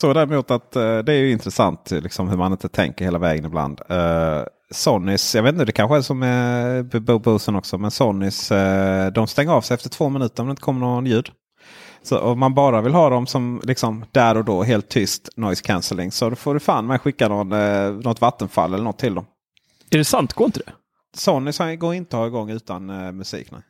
[0.00, 3.44] Så däremot att uh, det är ju intressant liksom, hur man inte tänker hela vägen
[3.44, 3.80] ibland.
[3.90, 9.06] Uh, Sonys, jag vet inte, det kanske är som med Bosen också, men Sonys uh,
[9.14, 11.30] de stänger av sig efter två minuter om det inte kommer någon ljud.
[12.02, 15.62] Så om man bara vill ha dem som liksom där och då helt tyst noise
[15.62, 19.14] cancelling så då får du fan med skicka någon, uh, något vattenfall eller något till
[19.14, 19.26] dem.
[19.90, 20.32] Är det sant?
[20.32, 20.72] Går inte det?
[21.16, 23.50] Sony går inte att ha igång utan uh, musik.
[23.50, 23.60] Nej.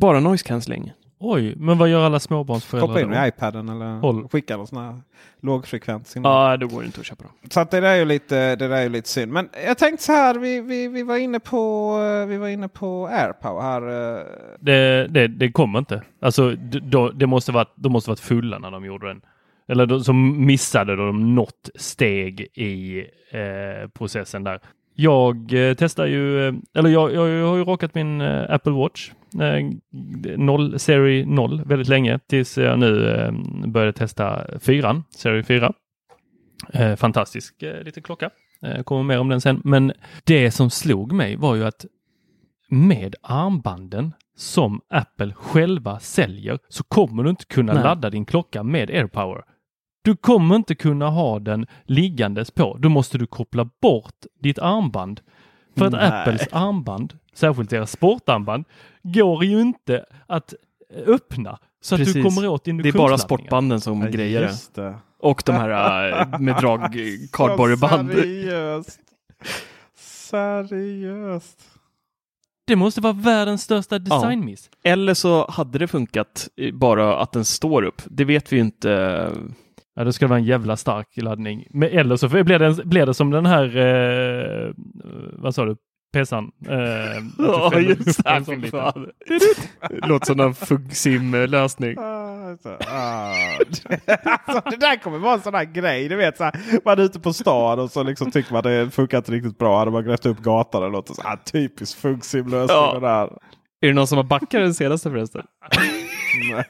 [0.00, 0.92] Bara noise cancelling?
[1.24, 4.28] Oj, men vad gör alla småbarnsföräldrar Koppla in med iPaden eller Håll.
[4.28, 5.00] skicka någon sån här
[5.40, 6.50] lågfrekvent signal.
[6.50, 7.32] Ja, då går det inte att köpa dem.
[7.50, 9.32] Så att det där är ju lite, det där är ju lite synd.
[9.32, 11.96] Men jag tänkte så här, vi, vi, vi, var, inne på,
[12.28, 13.82] vi var inne på AirPower här.
[14.18, 14.24] eh.
[14.60, 16.02] Det, det, det kommer inte.
[16.20, 19.20] Alltså, då, det måste varit, de måste varit fulla när de gjorde den.
[19.68, 22.98] Eller de, så missade de något steg i
[23.30, 24.60] eh, processen där.
[24.94, 28.72] Jag eh, testar ju, eh, eller jag, jag, jag har ju råkat min eh, Apple
[28.72, 33.32] Watch eh, 0, Serie 0 väldigt länge tills jag nu eh,
[33.66, 35.72] började testa 4, Serie 4.
[36.72, 38.30] Eh, fantastisk eh, liten klocka.
[38.84, 39.60] Kommer mer om den sen.
[39.64, 39.92] Men
[40.24, 41.86] det som slog mig var ju att
[42.68, 47.82] med armbanden som Apple själva säljer så kommer du inte kunna Nej.
[47.82, 49.42] ladda din klocka med AirPower.
[50.04, 52.76] Du kommer inte kunna ha den liggandes på.
[52.80, 55.20] Då måste du koppla bort ditt armband.
[55.76, 56.10] För att Nej.
[56.12, 58.64] Apples armband, särskilt deras sportarmband,
[59.02, 60.54] går ju inte att
[61.06, 62.24] öppna så att du Precis.
[62.24, 63.18] kommer åt Det är bara induktionsladdningen.
[63.18, 64.94] sportbanden som grejer det.
[65.18, 66.80] Och de här äh, med drag
[67.32, 68.12] kardborreband.
[68.12, 69.00] Seriöst.
[69.96, 71.68] Seriöst.
[72.66, 74.70] Det måste vara världens största designmiss.
[74.84, 78.02] Eller så hade det funkat bara att den står upp.
[78.06, 79.30] Det vet vi ju inte.
[79.94, 81.66] Ja, det ska vara en jävla stark laddning.
[81.70, 84.72] Men, eller så blir det, blir det som den här, eh,
[85.32, 85.76] vad sa du,
[86.12, 86.52] pesan?
[86.68, 86.76] Eh,
[87.38, 88.30] Ja, just det.
[88.30, 89.12] här.
[90.08, 91.98] Låter som en Fugsim-lösning.
[91.98, 93.58] Ah, så, ah.
[94.70, 96.08] det där kommer vara en sån här grej.
[96.08, 98.90] Du vet, så här, man är ute på stan och så liksom tycker man det
[98.90, 99.78] funkar inte riktigt bra.
[99.78, 101.16] Hade man grävt upp gatan eller något.
[101.16, 102.76] Så, ah, typiskt Fugsim-lösning.
[102.76, 102.98] Ja.
[103.00, 103.38] där.
[103.80, 105.42] Är det någon som har backat den senaste förresten?
[106.52, 106.64] Nej.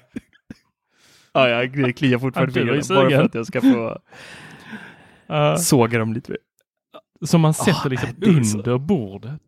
[1.32, 3.98] Ja, jag kliar fortfarande fingrarna bara för att jag ska få
[5.26, 6.38] Ja, såga dem lite mer.
[7.24, 8.08] Som man sätter Ah, liksom
[8.38, 9.40] är så- under bordet.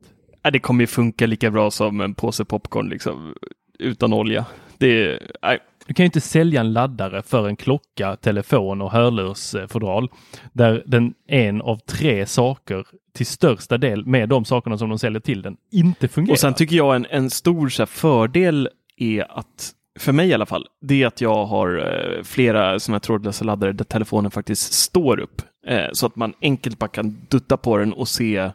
[0.42, 3.34] Ja, det kommer ju funka lika bra som en påse popcorn liksom,
[3.78, 4.46] utan olja.
[4.78, 5.58] Det är.
[5.86, 10.08] Du kan ju inte sälja en laddare för en klocka, telefon och hörlursfodral
[10.52, 15.20] där den en av tre saker till största del med de sakerna som de säljer
[15.20, 16.32] till den inte fungerar.
[16.32, 20.46] Och sen tycker jag en, en stor här, fördel är att, för mig i alla
[20.46, 25.20] fall, det är att jag har eh, flera sådana trådlösa laddare där telefonen faktiskt står
[25.20, 25.42] upp.
[25.66, 28.50] Eh, så att man enkelt bara kan dutta på den och se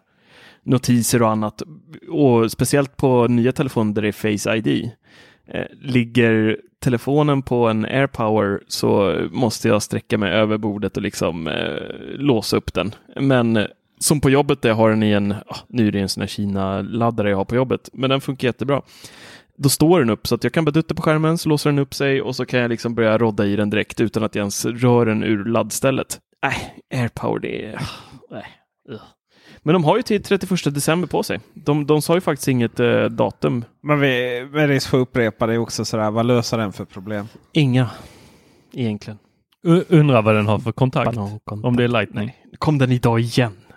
[0.63, 1.62] notiser och annat.
[2.10, 4.91] Och speciellt på nya telefoner där det är Face ID.
[5.48, 11.48] Eh, ligger telefonen på en AirPower så måste jag sträcka mig över bordet och liksom
[11.48, 11.82] eh,
[12.17, 12.95] låsa upp den.
[13.15, 13.65] Men eh,
[14.00, 16.22] som på jobbet där jag har den i en, ah, nu är det en sån
[16.22, 18.82] här Kina-laddare jag har på jobbet, men den funkar jättebra.
[19.56, 21.80] Då står den upp så att jag kan bara dutta på skärmen så låser den
[21.80, 24.41] upp sig och så kan jag liksom börja rodda i den direkt utan att jag
[24.41, 26.19] ens rör den ur laddstället.
[26.43, 27.82] Nej, AirPower det är...
[28.32, 28.45] Nej.
[29.63, 31.39] Men de har ju till 31 december på sig.
[31.54, 33.65] De, de sa ju faktiskt inget eh, datum.
[33.84, 36.12] Men vi, med risk för att upprepa det också sådär.
[36.12, 37.28] Vad löser den för problem?
[37.54, 37.89] Inga,
[38.73, 39.19] egentligen.
[39.67, 41.06] U- Undrar vad den har för kontakt.
[41.06, 41.65] Ballongkontakt.
[41.67, 42.25] Om det är lightning.
[42.25, 43.58] Nej, kom den idag igen?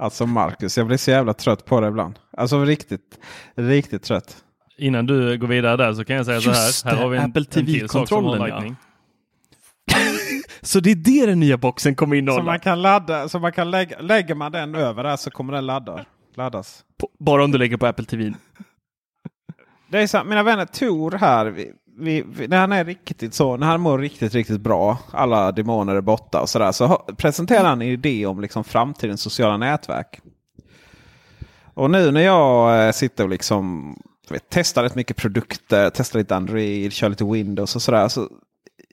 [0.00, 2.18] Alltså Marcus, jag blir så jävla trött på det ibland.
[2.36, 3.18] Alltså riktigt,
[3.56, 4.36] riktigt trött.
[4.78, 6.94] Innan du går vidare där så kan jag säga Just så här.
[6.94, 8.74] Här det, har vi en, Apple en till sak som har TV-kontrollen, ja.
[10.60, 12.44] Så det är det den nya boxen kommer Så innehålla?
[12.44, 15.66] man kan ladda, så man kan lägga, lägger man den över där så kommer den
[15.66, 16.84] ladda, laddas.
[17.00, 18.32] På, bara om du lägger på Apple TV.
[19.90, 23.56] Det är så, mina vänner Tor här, vi, vi, vi, när han är riktigt så,
[23.56, 27.64] när han mår riktigt, riktigt bra, alla demoner är borta och sådär, så ha, presenterar
[27.64, 30.20] han en idé om liksom framtidens sociala nätverk.
[31.74, 33.94] Och nu när jag eh, sitter och liksom
[34.30, 38.08] vet, testar rätt mycket produkter, testar lite Android, kör lite Windows och sådär.
[38.08, 38.28] Så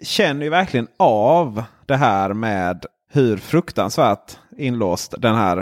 [0.01, 5.55] känner ju verkligen av det här med hur fruktansvärt inlåst den här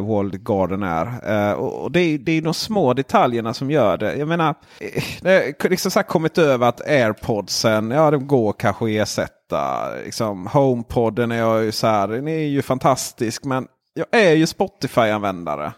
[0.00, 1.06] World Garden är.
[1.32, 4.16] Eh, och det är, det är de små detaljerna som gör det.
[4.16, 8.84] Jag menar, eh, det har liksom så kommit över att airpodsen, ja de går kanske
[8.84, 9.90] att ersätta.
[10.04, 13.44] Liksom, HomePodden är jag ju så här, den är ju fantastisk.
[13.44, 15.72] Men jag är ju Spotify-användare.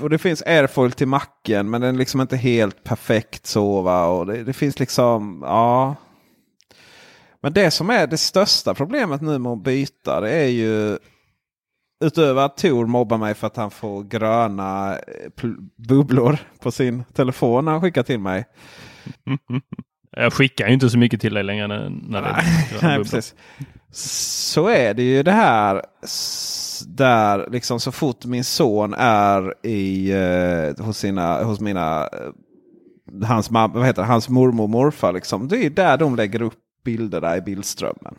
[0.00, 3.82] Och det finns Airfoil till macken men den är liksom inte helt perfekt så.
[3.82, 4.06] Va?
[4.06, 5.96] Och det, det finns liksom, ja.
[7.42, 10.98] Men det som är det största problemet nu med att byta det är ju
[12.04, 15.50] Utöver att Tor mobbar mig för att han får gröna eh,
[15.88, 18.44] bubblor på sin telefon när han skickar till mig.
[20.16, 22.42] Jag skickar ju inte så mycket till dig längre när, när det
[22.82, 23.34] Nej, precis.
[24.52, 25.82] Så är det ju det här
[26.86, 33.50] där liksom så fort min son är i, eh, hos, sina, hos mina eh, hans,
[33.50, 35.12] vad heter det, hans mormor och morfar.
[35.12, 35.48] Liksom.
[35.48, 38.16] Det är där de lägger upp i bildströmmen.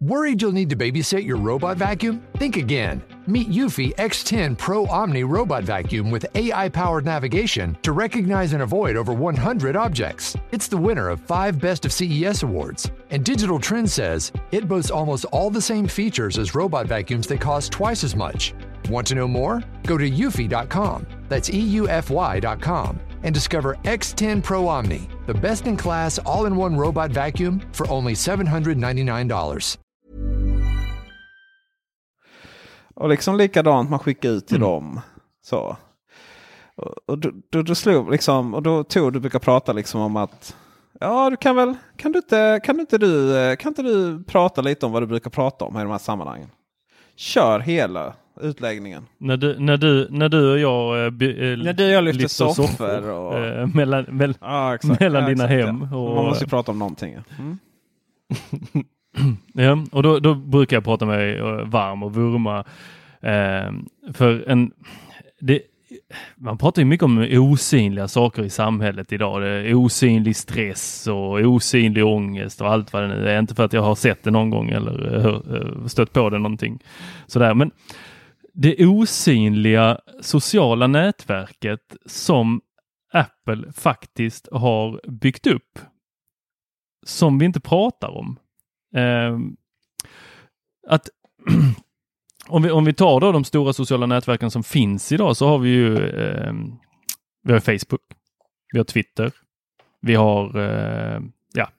[0.00, 2.22] Worried you'll need to babysit your robot vacuum?
[2.36, 3.02] Think again.
[3.26, 8.94] Meet Eufy X10 Pro Omni Robot Vacuum with AI powered navigation to recognize and avoid
[8.94, 10.36] over 100 objects.
[10.52, 12.88] It's the winner of five Best of CES awards.
[13.10, 17.40] And Digital Trends says it boasts almost all the same features as robot vacuums that
[17.40, 18.54] cost twice as much.
[18.88, 19.64] Want to know more?
[19.82, 21.06] Go to eufy.com.
[21.28, 27.10] That's EUFY.com and discover X10 Pro Omni, the best in class all in one robot
[27.10, 29.78] vacuum for only $799.
[32.94, 34.68] Och liksom likadant man skickar ut till mm.
[34.68, 35.00] dem.
[35.46, 35.76] Så.
[37.06, 40.56] Och, då, då, då slog liksom, och då tog du brukar prata liksom om att
[41.00, 44.86] Ja, du kan väl, kan du inte, kan inte du, kan inte du prata lite
[44.86, 46.50] om vad du brukar prata om i de här sammanhangen?
[47.16, 49.06] Kör hela utläggningen.
[49.18, 53.10] När du, när du, när du och jag, äh, när du och jag lyfter soffor
[53.10, 53.38] och...
[53.38, 55.82] Äh, mellan, mell, ja, mellan ja, dina hem.
[55.82, 57.16] Och, Man måste ju prata om någonting.
[57.38, 57.58] Mm.
[59.52, 62.58] ja, och då, då, brukar jag prata mig varm och vurma
[63.20, 63.72] eh,
[64.12, 64.70] för en...
[65.40, 65.60] Det,
[66.36, 69.42] man pratar ju mycket om osynliga saker i samhället idag.
[69.42, 73.38] Det är osynlig stress och osynlig ångest och allt vad det nu är.
[73.38, 76.78] Inte för att jag har sett det någon gång eller hör, stött på det någonting
[77.26, 77.54] sådär.
[77.54, 77.70] Men
[78.60, 82.60] det osynliga sociala nätverket som
[83.12, 85.78] Apple faktiskt har byggt upp
[87.06, 88.38] som vi inte pratar om.
[88.94, 89.38] Eh,
[90.88, 91.08] att
[92.48, 95.58] om, vi, om vi tar då de stora sociala nätverken som finns idag så har
[95.58, 96.52] vi ju eh,
[97.42, 98.02] vi har Facebook,
[98.72, 99.32] vi har Twitter,
[100.00, 101.20] vi har eh,
[101.54, 101.70] ja,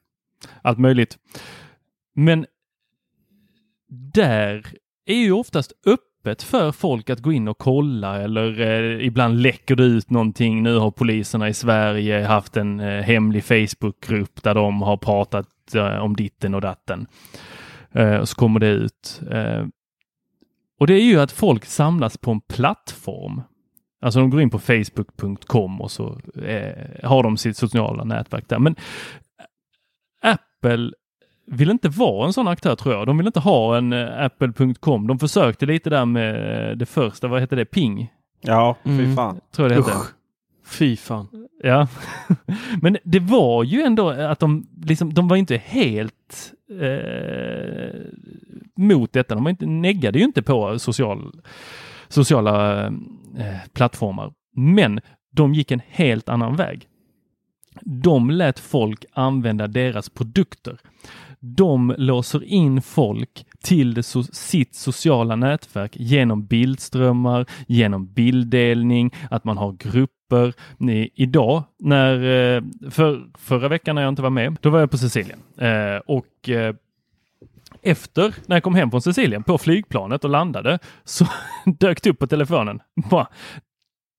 [0.62, 1.18] allt möjligt.
[2.16, 2.46] Men
[4.14, 4.74] där
[5.06, 9.76] är ju oftast öppet för folk att gå in och kolla eller eh, ibland läcker
[9.76, 10.64] det ut någonting.
[10.64, 16.00] Nu har poliserna i Sverige haft en eh, hemlig Facebookgrupp där de har pratat eh,
[16.00, 17.08] om ditten och datten.
[17.92, 19.22] Eh, och så kommer det ut.
[19.32, 19.66] Eh,
[20.80, 23.42] och det är ju att folk samlas på en plattform.
[24.02, 28.60] Alltså de går in på facebook.com och så eh, har de sitt sociala nätverk där.
[28.60, 28.76] Men
[30.22, 30.92] Apple
[31.52, 33.08] vill inte vara en sån aktör tror jag.
[33.08, 35.08] De vill inte ha en eh, apple.com.
[35.08, 38.12] De försökte lite där med det första, vad hette det, Ping?
[38.42, 39.16] Ja, fy mm.
[39.16, 39.40] fan.
[39.52, 39.98] Tror jag det hette.
[39.98, 40.14] Usch.
[40.66, 41.28] Fy fan.
[41.64, 41.88] Ja,
[42.82, 48.02] men det var ju ändå att de liksom, de var inte helt eh,
[48.76, 49.36] mot detta.
[49.36, 51.42] De var inte, neggade ju inte på social,
[52.08, 52.86] sociala
[53.38, 54.34] eh, plattformar.
[54.56, 55.00] Men
[55.32, 56.88] de gick en helt annan väg.
[57.82, 60.78] De lät folk använda deras produkter.
[61.40, 69.44] De låser in folk till det so sitt sociala nätverk genom bildströmmar, genom bilddelning, att
[69.44, 70.54] man har grupper.
[70.78, 74.92] Ni, idag, när, eh, för, förra veckan när jag inte var med, då var jag
[74.92, 76.76] på Sicilien eh, och eh,
[77.82, 81.26] efter när jag kom hem från Sicilien på flygplanet och landade så
[81.80, 82.80] dök det upp på telefonen.
[83.10, 83.28] Bara,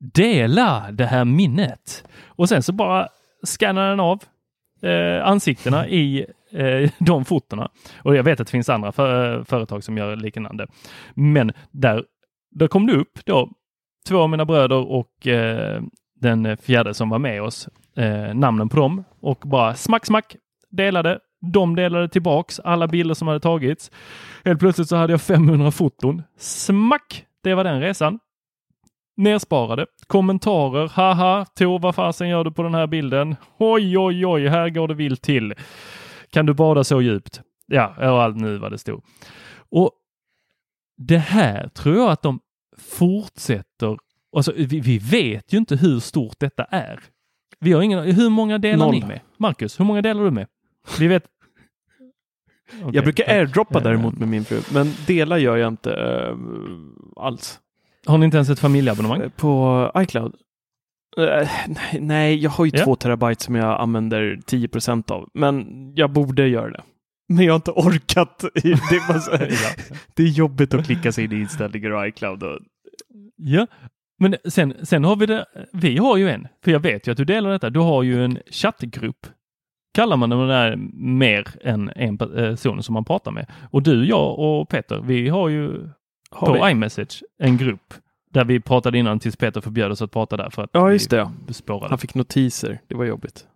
[0.01, 2.05] Dela det här minnet.
[2.27, 3.09] Och sen så bara
[3.47, 4.23] skannar den av
[4.83, 7.71] eh, ansiktena i eh, de fotona.
[8.03, 10.67] Och jag vet att det finns andra för, företag som gör liknande.
[11.15, 12.05] Men där,
[12.51, 13.51] där kom det upp då
[14.09, 15.83] två av mina bröder och eh,
[16.21, 20.37] den fjärde som var med oss, eh, namnen på dem och bara smack, smack,
[20.71, 21.19] delade.
[21.53, 23.91] De delade tillbaks alla bilder som hade tagits.
[24.45, 26.23] Helt plötsligt så hade jag 500 foton.
[26.39, 27.25] Smack!
[27.43, 28.19] Det var den resan.
[29.17, 29.87] Nersparade.
[30.07, 30.89] Kommentarer.
[30.89, 33.37] Haha, Tor, vad fasen gör du på den här bilden?
[33.59, 35.55] Oj, oj, oj, här går det vilt till.
[36.33, 37.41] Kan du bada så djupt?
[37.67, 39.05] Ja, och allt nu vad det stod.
[39.71, 39.91] Och
[40.97, 42.41] det här tror jag att de
[42.79, 43.97] fortsätter.
[44.37, 47.01] Alltså, vi, vi vet ju inte hur stort detta är.
[47.61, 48.95] Vi har ingen, hur många delar Noll.
[48.95, 49.21] ni med?
[49.37, 50.47] Marcus, hur många delar du med?
[50.99, 51.25] Vi vet.
[52.83, 53.33] Okej, jag brukar tack.
[53.35, 56.37] airdroppa Eh, däremot med min fru, men dela gör jag inte eh,
[57.17, 57.61] alls.
[58.07, 59.21] Har ni inte ens ett familjeabonnemang?
[59.21, 60.35] Eh, På iCloud?
[61.17, 62.85] Eh, nej, nej, jag har ju Ja.
[62.85, 66.83] två terabyte som jag använder 10% av, men jag borde göra det.
[67.29, 68.39] Men jag har inte orkat.
[68.55, 69.47] Det är, bara
[70.17, 72.43] det är jobbigt att klicka sig in i inställningar och iCloud.
[72.43, 72.59] Och,
[73.37, 73.67] Ja,
[74.19, 75.47] men sen, sen har vi det.
[75.73, 77.71] Vi har ju en, för jag vet ju att du delar detta.
[77.71, 79.27] Du har ju en chattgrupp.
[79.95, 83.47] Kallar man det när det är mer än en person som man pratar med.
[83.71, 85.89] Och du, jag och Peter, vi har ju
[86.31, 86.71] har på vi?
[86.71, 87.95] iMessage en grupp
[88.33, 91.13] där vi pratade innan tills Peter förbjöd oss att prata där för att Ja, just
[91.13, 91.17] vi
[91.47, 91.55] det.
[91.55, 91.89] spårade.
[91.89, 92.81] Han fick notiser.
[92.87, 93.47] Det var jobbigt.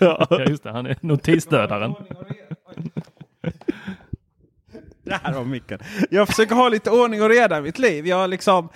[0.00, 0.26] ja.
[0.30, 0.70] Ja, just det.
[0.72, 1.94] Han är notisdödaren.
[5.02, 5.78] Där har micken.
[6.10, 8.06] Jag försöker ha lite ordning och reda i mitt liv.
[8.06, 8.68] Jag liksom,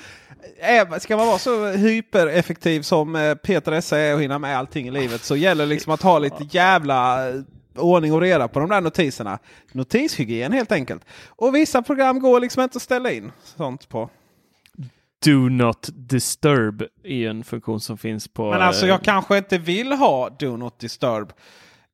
[0.61, 4.89] är, ska man vara så hypereffektiv som eh, Peter Esse är och hinna med allting
[4.89, 7.35] i livet så gäller det liksom att ha lite jävla eh,
[7.77, 9.39] ordning och reda på de där notiserna.
[9.73, 11.05] Notishygien helt enkelt.
[11.29, 14.11] Och vissa program går liksom inte att ställa in sånt på.
[15.25, 18.51] Do not disturb är en funktion som finns på...
[18.51, 21.33] Men alltså eh, jag kanske inte vill ha Do Not Disturb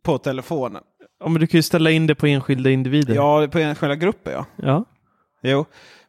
[0.03, 0.83] på telefonen.
[1.21, 3.15] ja, men du kan ju ställa in det på enskilda individer.
[3.15, 4.47] Ja, på enskilda grupper ja.
[4.57, 4.85] ja.
[5.43, 5.65] Jo,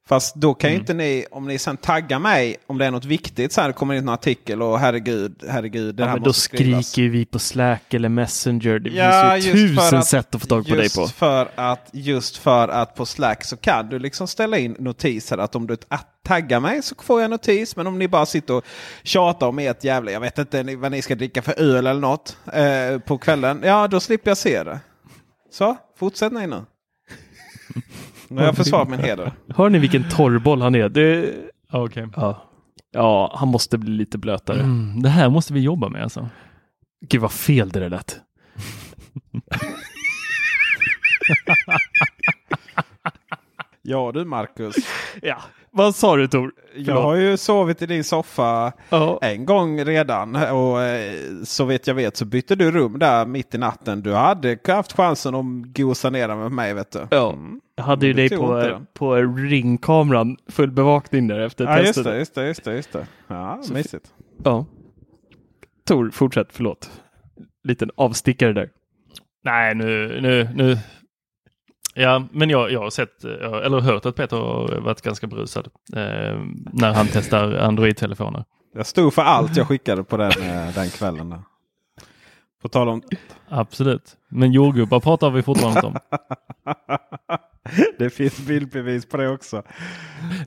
[0.10, 0.82] fast då kan ju Mm.
[0.82, 3.74] inte ni, om ni sen taggar mig, om det är något viktigt, så här det
[3.74, 6.88] kommer in en artikel och herregud, herregud, det Ja, här men då måste skrivas.
[6.88, 8.80] skriker ju vi på Slack eller Messenger.
[8.80, 11.08] Det Ja, finns ju tusen att- sätt att få tag på dig på.
[11.08, 15.56] För att, just för att på Slack så kan du liksom ställa in notiser att
[15.56, 15.78] om du
[16.26, 17.76] taggar mig så får jag notis.
[17.76, 18.66] Men om ni bara sitter och
[19.04, 22.38] tjatar om ert jävla, jag vet inte vad ni ska dricka för öl eller något
[22.54, 23.62] eh, på kvällen.
[23.64, 24.80] Ja, då slipper jag se det.
[25.52, 26.62] Så, fortsätt ni nu.
[28.32, 29.32] Nu har jag försvarat min heder.
[29.56, 30.90] Hör ni vilken torrboll han är?
[30.90, 31.34] Det...
[31.72, 32.08] Okej.
[32.16, 32.44] Ja.
[32.92, 34.60] ja, han måste bli lite blötare.
[34.60, 36.30] Mm, det här måste vi jobba med alltså.
[37.10, 38.20] Gud vad fel det där lät.
[43.84, 44.76] Ja du Marcus.
[45.22, 45.42] Ja,
[45.74, 46.52] vad sa du Tor?
[46.76, 49.20] Jag har ju sovit i din soffa Ja.
[49.22, 50.36] en gång redan.
[50.36, 51.14] Och eh,
[51.44, 54.02] så vet jag vet så bytte du rum där mitt i natten.
[54.02, 55.46] Du hade haft chansen att
[55.76, 57.08] gosa ner med mig vet du.
[57.12, 57.34] Ja.
[57.34, 57.62] Mm.
[57.76, 62.06] Jag hade ju dig på, på ringkameran, full bevakning där efter Ja just testet.
[62.06, 63.08] det, just det, just det, just det.
[63.28, 64.14] Ja, Så mysigt.
[64.44, 64.66] Ja.
[65.88, 66.92] Tor, fortsätt, förlåt.
[67.64, 68.70] Liten avstickare där.
[69.44, 70.78] Nej, nu, nu, nu.
[71.94, 75.68] Ja, men jag, jag har sett, eh, eller hört att Peter har varit ganska brusad
[75.96, 76.40] eh,
[76.74, 78.44] när han testar Android-telefoner.
[78.74, 81.36] Jag stod för allt jag skickade på den, eh, den kvällen.
[82.62, 83.02] På tal om...
[83.50, 84.18] Absolut.
[84.30, 85.96] Men jordgubbar pratar vi fortfarande om.
[87.98, 89.64] det finns bildbevis på det också.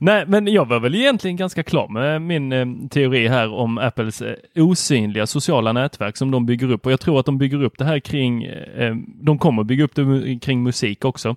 [0.01, 4.21] Nej, men jag var väl egentligen ganska klar med min eh, teori här om Apples
[4.21, 6.85] eh, osynliga sociala nätverk som de bygger upp.
[6.85, 9.95] Och jag tror att de bygger upp det här kring, eh, de kommer bygga upp
[9.95, 11.35] det kring musik också.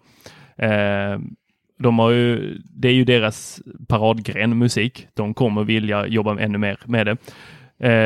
[1.79, 5.07] De har ju, det är ju deras paradgren musik.
[5.15, 7.17] De kommer vilja jobba ännu mer med det.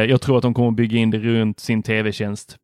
[0.07, 2.57] Jag tror att de kommer bygga in det runt sin tv-tjänst.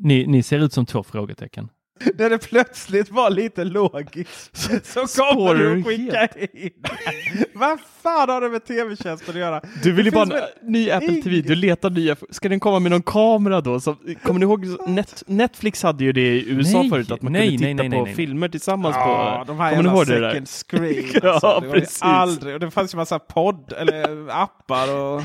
[0.00, 1.68] Ni, ni ser ut som två frågetecken.
[2.18, 4.56] När det plötsligt var lite logiskt
[5.06, 6.70] så kommer du du att skicka in.
[7.54, 9.60] Vad fan har det med tv-tjänsten att göra?
[9.82, 12.16] Du vill ju bara ha en ny Apple TV, du letar nya.
[12.30, 13.80] Ska den komma med någon kamera då?
[13.80, 17.32] Så, kommer ni ihåg, Net, Netflix hade ju det i USA Nej, förut, att man
[17.32, 18.14] nej, kunde titta nej, nej, på nej.
[18.14, 19.52] filmer tillsammans Ja, på...
[19.52, 20.30] de här kommer ni jävla ihåg det där?
[20.30, 21.20] second screen.
[21.22, 21.60] Ja, Alltså.
[21.60, 22.02] det var ju precis.
[22.02, 22.54] aldrig.
[22.54, 25.22] Och det fanns ju massa podd eller appar och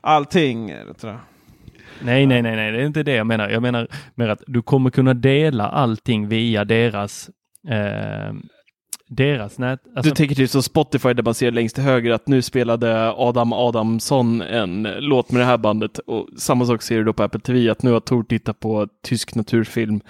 [0.00, 0.74] allting.
[1.00, 1.20] Tror jag.
[2.02, 3.48] Nej, nej, nej, nej, det är inte det jag menar.
[3.48, 7.30] Jag menar mer att du kommer kunna dela allting via deras
[7.68, 8.34] eh,
[9.08, 9.80] deras nät.
[9.96, 13.12] Alltså, Du tänker typ som Spotify där man ser längst till höger att nu spelade
[13.16, 17.22] Adam Adamsson en låt med det här bandet och samma sak ser du då på
[17.22, 20.00] Apple TV att nu har Tor tittat på tysk naturfilm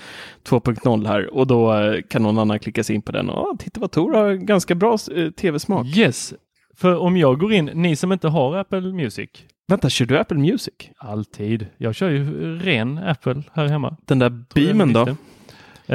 [0.49, 3.57] 2.0 här och då eh, kan någon annan klicka sig in på den och ah,
[3.59, 5.87] titta vad Tor har ganska bra eh, tv-smak.
[5.87, 6.35] yes,
[6.77, 9.31] för om jag går in, ni som inte har Apple Music,
[9.69, 10.75] Vänta, kör du Apple Music?
[10.99, 11.67] alltid.
[11.77, 13.97] Jag kör ju ren Apple här hemma.
[14.07, 15.09] Den där beamen då?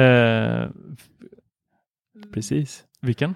[0.00, 0.68] Eh,
[2.32, 2.84] Precis.
[3.00, 3.34] vilken?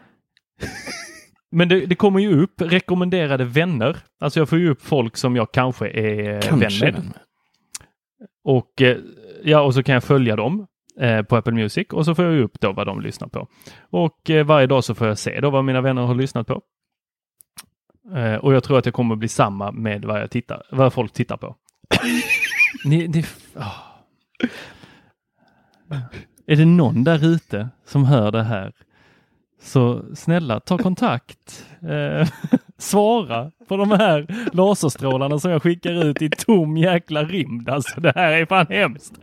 [1.51, 3.97] Men det, det kommer ju upp rekommenderade vänner.
[4.21, 6.85] Alltså jag får ju upp folk som jag kanske är Kanske.
[6.87, 7.19] vän med.
[8.45, 8.97] Och, eh,
[9.45, 10.67] ja, och så kan jag följa dem
[11.01, 13.49] eh, på Apple Music och så får jag upp då vad de lyssnar på.
[13.81, 16.63] Och eh, varje dag så får jag se då vad mina vänner har lyssnat på.
[18.13, 21.13] Eh, och jag tror att det kommer bli samma med vad, jag tittar, vad folk
[21.13, 21.57] tittar på.
[22.85, 23.25] ni, ni,
[23.57, 23.81] åh.
[26.47, 28.73] Är det någon där ute som hör det här
[29.61, 31.67] Så snälla ta kontakt.
[31.83, 32.29] Eh,
[32.79, 37.69] svara på de här laserstrålarna som jag skickar ut i tom jäkla rymd.
[37.69, 39.15] Alltså det här är fan hemskt.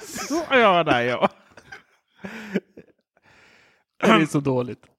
[0.00, 1.28] Så ja, nej, ja.
[4.00, 4.91] Det är så dåligt.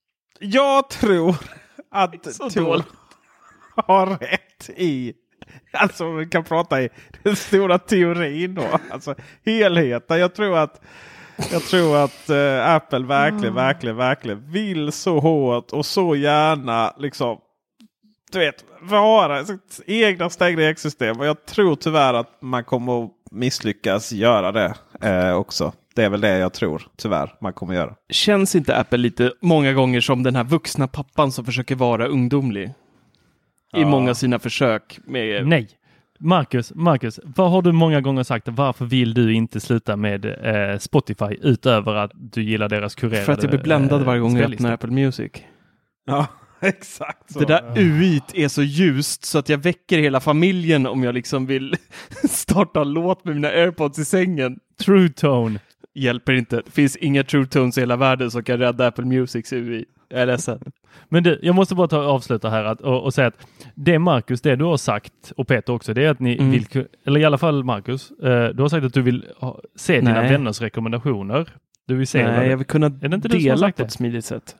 [0.45, 1.35] Jag tror
[1.91, 2.23] att
[2.53, 2.83] Tor
[3.75, 5.13] har rätt i
[5.71, 6.89] Alltså vi kan prata i
[7.23, 8.79] den stora teorin då.
[8.91, 9.15] Alltså
[9.45, 10.19] helheten.
[10.19, 10.81] Jag tror att,
[11.51, 17.37] jag tror att eh, Apple verkligen, verkligen, verkligen vill så hårt och så gärna liksom
[18.31, 21.19] du vet, vara sitt egna stängda ekosystem.
[21.19, 25.73] Och jag tror tyvärr att man kommer att misslyckas göra det eh, också.
[25.95, 27.95] Det är väl det jag tror tyvärr man kommer göra.
[28.09, 32.67] Känns inte Apple lite många gånger som den här vuxna pappan som försöker vara ungdomlig?
[32.67, 32.71] I
[33.81, 33.87] Ja.
[33.87, 35.47] många av sina försök med...
[35.47, 35.69] Nej.
[36.19, 38.47] Marcus, Marcus, vad har du många gånger sagt?
[38.47, 43.33] Varför vill du inte sluta med eh, Spotify utöver att du gillar deras kurerade För
[43.33, 45.31] att jag blir bländad eh, varje gång jag öppnar Apple Music.
[46.05, 46.27] Ja,
[46.61, 47.39] exakt så.
[47.39, 51.45] Det där UI't är så ljust så att jag väcker hela familjen om jag liksom
[51.45, 51.75] vill
[52.29, 54.59] starta en låt med mina airpods i sängen.
[54.85, 55.59] True Tone.
[55.95, 56.55] Hjälper inte.
[56.65, 59.85] Det finns inga true tones i hela världen som kan rädda Apple Musics UI.
[60.09, 60.59] Jag är ledsen.
[61.09, 64.41] Men du, jag måste bara ta avsluta här att, och, och säga att det Marcus,
[64.41, 66.51] det du har sagt och Peter också, det är att ni Mm.
[66.51, 66.65] vill,
[67.05, 70.13] eller i alla fall Marcus, eh, du har sagt att du vill ha, se dina
[70.21, 70.31] Nej.
[70.31, 71.47] vänners rekommendationer.
[71.87, 74.55] Du vill se vad Nej, det- jag vill kunna dela på ett smidigt sätt.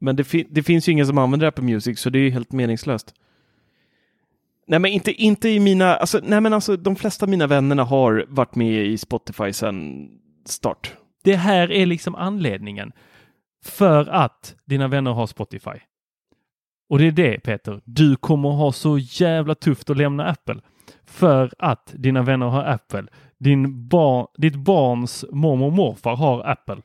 [0.00, 2.52] Men det, fi- det finns ju ingen som använder Apple Music så det är helt
[2.52, 3.14] meningslöst.
[4.66, 7.84] Nej men inte, inte i mina, alltså, nej men alltså de flesta av mina vännerna
[7.84, 10.08] har varit med i Spotify sedan
[10.48, 10.96] start.
[11.24, 12.92] Det här är liksom anledningen
[13.64, 15.78] för att dina vänner har Spotify.
[16.88, 20.60] Och det är det Peter, du kommer ha så jävla tufft att lämna Apple.
[21.04, 23.06] För att dina vänner har Apple.
[23.38, 26.82] Din bar, ditt barns mormor och morfar har Apple.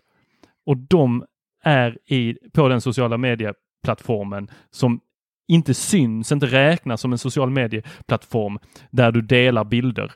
[0.65, 1.25] Och de
[1.63, 4.99] är i, på den sociala medieplattformen som
[5.47, 8.59] inte syns, inte räknas som en social medieplattform
[8.91, 10.11] där du delar bilder.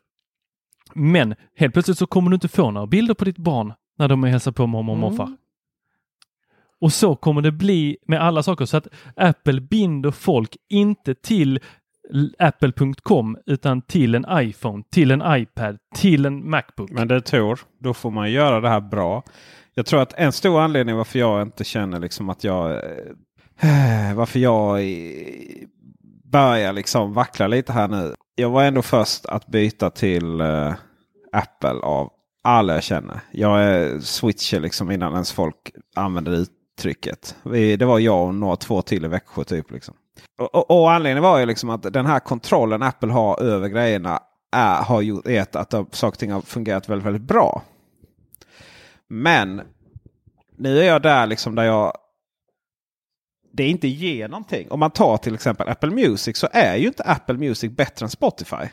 [0.93, 4.23] Men helt plötsligt så kommer du inte få några bilder på ditt barn när de
[4.23, 5.25] är hälsar på mormor och morfar.
[5.25, 5.37] Mm.
[6.81, 11.59] Och så kommer det bli med alla saker så att Apple binder folk inte till
[12.39, 16.91] apple.com utan till en iPhone, till en iPad, till en Macbook.
[16.91, 19.23] Men det tror, då får man göra det här bra.
[19.73, 22.71] Jag tror att en stor anledning varför jag inte känner liksom att jag...
[22.71, 24.79] Eh, varför jag
[26.23, 28.13] börjar liksom vackla lite här nu.
[28.35, 30.73] Jag var ändå först att byta till eh,
[31.31, 32.09] Apple av
[32.43, 33.19] alla jag känner.
[33.31, 37.35] Jag är switcher liksom innan ens folk använder uttrycket.
[37.43, 39.71] Vi, det var jag och några två till i Växjö typ.
[39.71, 39.93] Liksom.
[40.37, 44.19] Och, och, och anledningen var ju liksom att den här kontrollen Apple har över grejerna
[44.51, 47.61] är, har gjort är att saker och ting har fungerat väldigt, väldigt bra.
[49.07, 49.61] Men
[50.57, 51.93] nu är jag där liksom där jag
[53.53, 54.71] det inte ger någonting.
[54.71, 58.09] Om man tar till exempel Apple Music så är ju inte Apple Music bättre än
[58.09, 58.67] Spotify.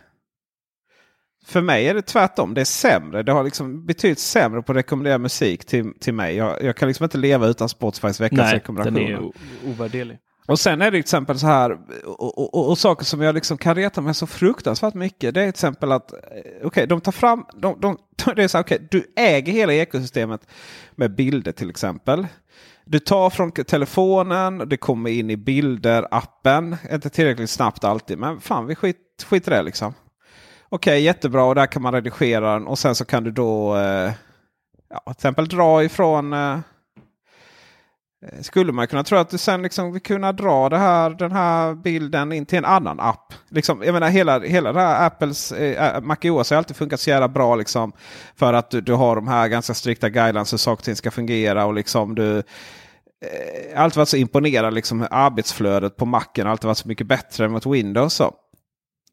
[1.47, 2.55] För mig är det tvärtom.
[2.55, 3.23] Det är sämre.
[3.23, 6.37] Det har liksom betydligt sämre på att rekommendera musik till, till mig.
[6.37, 9.11] Jag, jag kan liksom inte leva utan Spotifys veckans Nej, den rekommendationer.
[9.11, 9.33] är o-
[9.67, 10.19] ovärderlig.
[10.47, 11.79] Och sen är det till exempel så här.
[12.05, 15.35] Och, och, och, och saker som jag liksom kan reta mig så fruktansvärt mycket.
[15.35, 16.19] Det är till exempel att eh,
[16.65, 17.45] okej, de tar fram.
[17.55, 17.99] De, de,
[18.37, 20.47] det är så här, okej, du äger hela ekosystemet
[20.95, 22.27] med bilder till exempel.
[22.91, 26.77] Du tar från telefonen, det kommer in i bilder-appen.
[26.93, 29.95] Inte tillräckligt snabbt alltid, men fan vi skit, skiter i det liksom.
[30.69, 34.13] Okej, jättebra och där kan man redigera den och sen så kan du då eh,
[34.91, 36.59] ja, till exempel dra ifrån eh,
[38.27, 41.33] Eh, Skulle man kunna tro att du sen liksom vill kunna dra det här, den
[41.33, 43.35] här bilden in till en annan app.
[43.49, 47.11] Liksom, jag menar hela, hela det här Apples eh, eh MacOS har alltid funkat så
[47.11, 47.57] jävla bra.
[47.57, 47.93] Liksom,
[48.37, 51.11] för att du, du har de här ganska strikta guidelines hur saker och ting ska
[51.11, 51.67] fungera.
[51.67, 52.43] Och liksom du,
[53.25, 57.07] eh, alltid varit så imponerad liksom, hur arbetsflödet på Macen har alltid varit så mycket
[57.07, 58.15] bättre än mot Windows.
[58.15, 58.35] Så.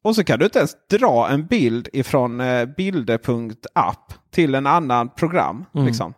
[0.04, 5.10] Och så kan du inte ens dra en bild ifrån eh, bilder.app till en annan
[5.10, 5.66] program.
[5.76, 5.88] Mm.
[5.88, 6.14] Liksom.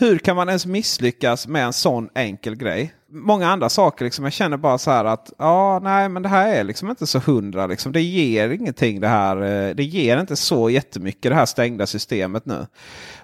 [0.00, 2.94] Hur kan man ens misslyckas med en sån enkel grej?
[3.12, 6.54] Många andra saker, liksom, jag känner bara så här att ja, nej, men det här
[6.54, 7.66] är liksom inte så hundra.
[7.66, 7.92] Liksom.
[7.92, 9.36] Det ger ingenting det här.
[9.36, 12.66] Eh, det ger inte så jättemycket det här stängda systemet nu.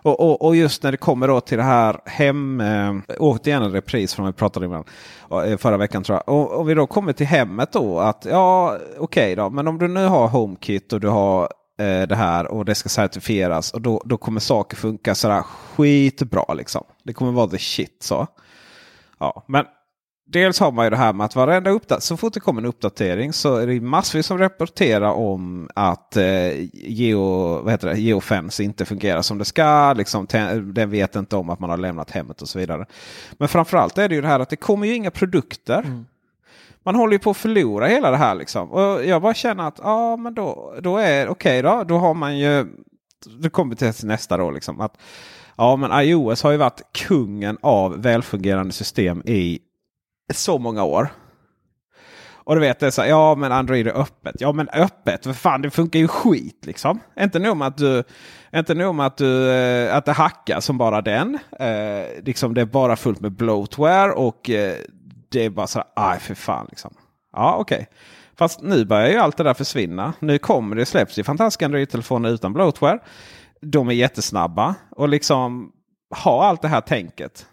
[0.03, 2.61] Och, och, och just när det kommer då till det här hem...
[2.61, 4.85] Eh, återigen en repris från vad vi pratade om
[5.45, 6.35] eh, förra veckan tror jag.
[6.35, 9.89] Och, och vi då kommer till hemmet då att ja, okej då, men om du
[9.89, 11.49] nu har HomeKit och du har
[11.79, 16.55] eh, det här och det ska certifieras och då, då kommer saker funka sådär skitbra
[16.55, 16.85] liksom.
[17.03, 18.27] Det kommer vara the shit så.
[19.19, 19.65] Ja, men
[20.27, 22.67] dels har man ju det här med att varenda uppdatering, så fort det kommer en
[22.67, 28.63] uppdatering så är det massvis som rapporterar om att eh, geo, vad heter det, geofence
[28.63, 29.93] inte fungerar som det ska.
[29.93, 30.27] Liksom,
[30.63, 32.87] den vet inte om att man har lämnat hemmet och så vidare.
[33.39, 35.79] Men framförallt är det ju det här att det kommer ju inga produkter.
[35.79, 36.07] Mm.
[36.87, 38.35] Man håller ju på att förlora hela det här.
[38.35, 38.73] Liksom.
[38.73, 41.85] Och jag bara känner att ja, men då, då är okej okay då.
[41.85, 42.67] Då har man ju.
[43.41, 44.51] Det kommer till nästa då.
[44.51, 44.99] Liksom, att,
[45.57, 49.59] ja, men iOS har ju varit kungen av välfungerande system i
[50.35, 51.09] så många år.
[52.35, 54.35] Och du vet det är så ja men Android är öppet.
[54.39, 57.01] Ja men öppet, för fan det funkar ju skit liksom.
[57.21, 58.05] Inte nog med att du,
[58.55, 61.39] inte nog med att, du, eh, att det hackar som bara den.
[61.61, 64.77] Eh, liksom det är bara fullt med bloatware och eh,
[65.29, 66.95] det är bara så här, aj för fan liksom.
[67.33, 67.77] Ja okej.
[67.77, 67.87] Okay.
[68.39, 70.13] Fast nu börjar ju allt det där försvinna.
[70.21, 72.99] Nu kommer det släpps ju fantastiska Android-telefoner utan bloatware.
[73.61, 75.73] De är jättesnabba och liksom
[76.11, 77.47] har allt det här tänket.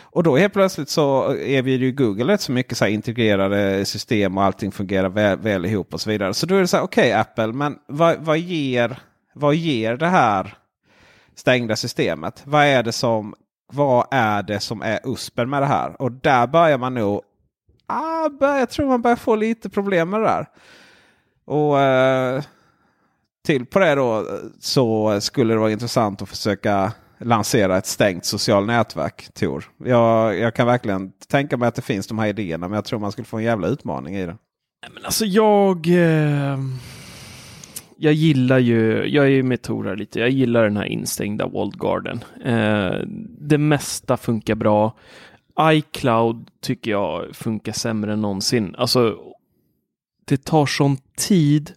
[0.00, 4.44] Och då helt plötsligt så erbjuder ju Google rätt så mycket så integrerade system och
[4.44, 6.34] allting fungerar väl, väl ihop och så vidare.
[6.34, 8.98] Så då är det så här, okej okay, Apple, men vad, vad, ger,
[9.34, 10.54] vad ger det här
[11.34, 12.42] stängda systemet?
[12.44, 13.34] Vad är det som,
[13.72, 16.02] vad är, det som är uspen med det här?
[16.02, 17.22] Och där börjar man nog,
[17.86, 20.46] ah, bör, jag tror man börjar få lite problem med det där.
[21.44, 22.42] Och eh,
[23.46, 24.26] till på det då
[24.60, 29.64] så skulle det vara intressant att försöka lansera ett stängt socialt nätverk, Tor.
[29.84, 32.98] Jag, jag kan verkligen tänka mig att det finns de här idéerna, men jag tror
[32.98, 34.36] man skulle få en jävla utmaning i det.
[34.94, 35.86] Men alltså jag...
[35.86, 36.58] Eh,
[38.00, 41.78] jag gillar ju, jag är ju med Tor lite, jag gillar den här instängda Walled
[41.78, 42.24] Garden.
[42.44, 43.00] Eh,
[43.40, 44.96] det mesta funkar bra.
[45.62, 48.74] iCloud tycker jag funkar sämre än någonsin.
[48.78, 49.18] Alltså,
[50.24, 51.72] det tar sån tid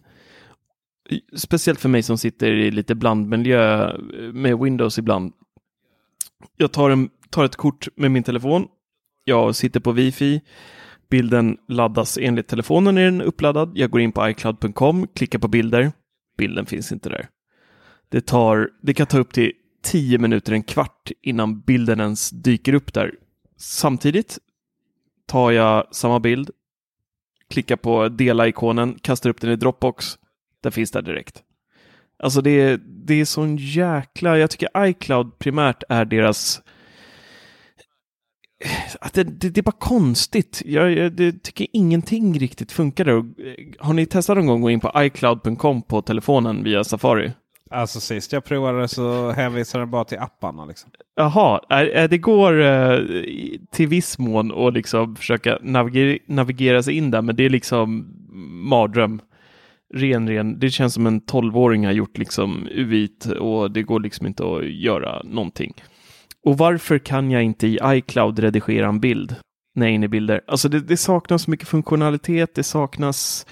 [1.36, 3.92] speciellt för mig som sitter i lite blandmiljö
[4.32, 5.32] med Windows ibland.
[6.56, 8.66] Jag tar, en, tar ett kort med min telefon.
[9.24, 10.40] Jag sitter på wifi.
[11.10, 13.72] Bilden laddas enligt telefonen är den uppladdad.
[13.74, 15.92] Jag går in på iCloud.com, klickar på bilder.
[16.36, 17.28] Bilden finns inte där.
[18.08, 19.52] Det, tar, det kan ta upp till
[19.82, 23.14] tio minuter, en kvart innan bilden ens dyker upp där.
[23.56, 24.38] Samtidigt
[25.26, 26.50] tar jag samma bild,
[27.50, 30.18] klickar på dela-ikonen, kastar upp den i Dropbox
[30.62, 31.42] den finns där direkt.
[32.18, 32.76] Alltså det
[33.06, 36.62] det är sån jäkla, jag tycker iCloud primärt är deras
[39.00, 40.62] att det, det, det, är bara konstigt.
[40.66, 43.24] Jag, jag det, tycker ingenting riktigt funkar där.
[43.78, 47.32] Har ni testat någon gång att gå in på iCloud.com på telefonen via Safari?
[47.70, 50.64] Alltså sist jag provade så hänvisade den bara till apparna.
[50.64, 50.90] Liksom.
[51.16, 51.60] Jaha,
[52.10, 52.98] det går eh,
[53.72, 58.14] till viss mån att liksom försöka navigera, navigera sig in där, men det är liksom
[58.68, 59.20] mardröm
[59.94, 64.26] ren, ren, det känns som en tolvåring har gjort liksom UIT och det går liksom
[64.26, 65.74] inte att göra någonting.
[66.44, 69.36] Och varför kan jag inte i iCloud redigera en bild
[69.74, 70.40] när jag är inne i bilder?
[70.46, 73.46] Alltså det, det saknas så mycket funktionalitet, det saknas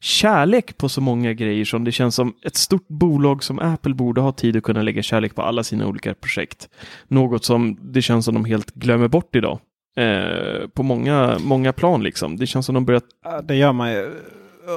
[0.00, 4.20] kärlek på så många grejer som det känns som ett stort bolag som Apple borde
[4.20, 6.68] ha tid att kunna lägga kärlek på alla sina olika projekt.
[7.08, 9.58] Något som det känns som de helt glömmer bort idag.
[9.96, 12.36] Eh, på många, många plan liksom.
[12.36, 13.04] Det känns som de börjat...
[13.42, 14.10] Det gör man ju.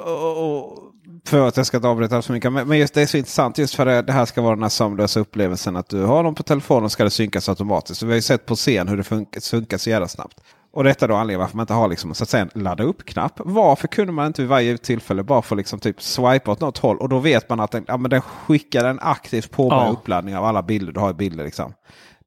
[0.05, 0.93] Och, och,
[1.28, 2.53] för att jag ska inte avbryta så mycket.
[2.53, 4.69] Men just det är så intressant just för det, det här ska vara den här
[4.69, 8.03] sömnlösa upplevelsen att du har dem på telefonen ska det synkas automatiskt.
[8.03, 10.39] vi har ju sett på scen hur det funkar, så jävla snabbt.
[10.73, 12.84] Och detta är då anledningen varför man inte har liksom, så att säga, en ladda
[12.84, 13.34] upp-knapp.
[13.38, 16.97] Varför kunde man inte vid varje tillfälle bara få liksom typ swipa åt något håll
[16.97, 19.91] och då vet man att den, ja, men den skickar en aktivt påbörjad ja.
[19.91, 21.43] uppladdning av alla bilder du har i bilder.
[21.43, 21.73] Liksom.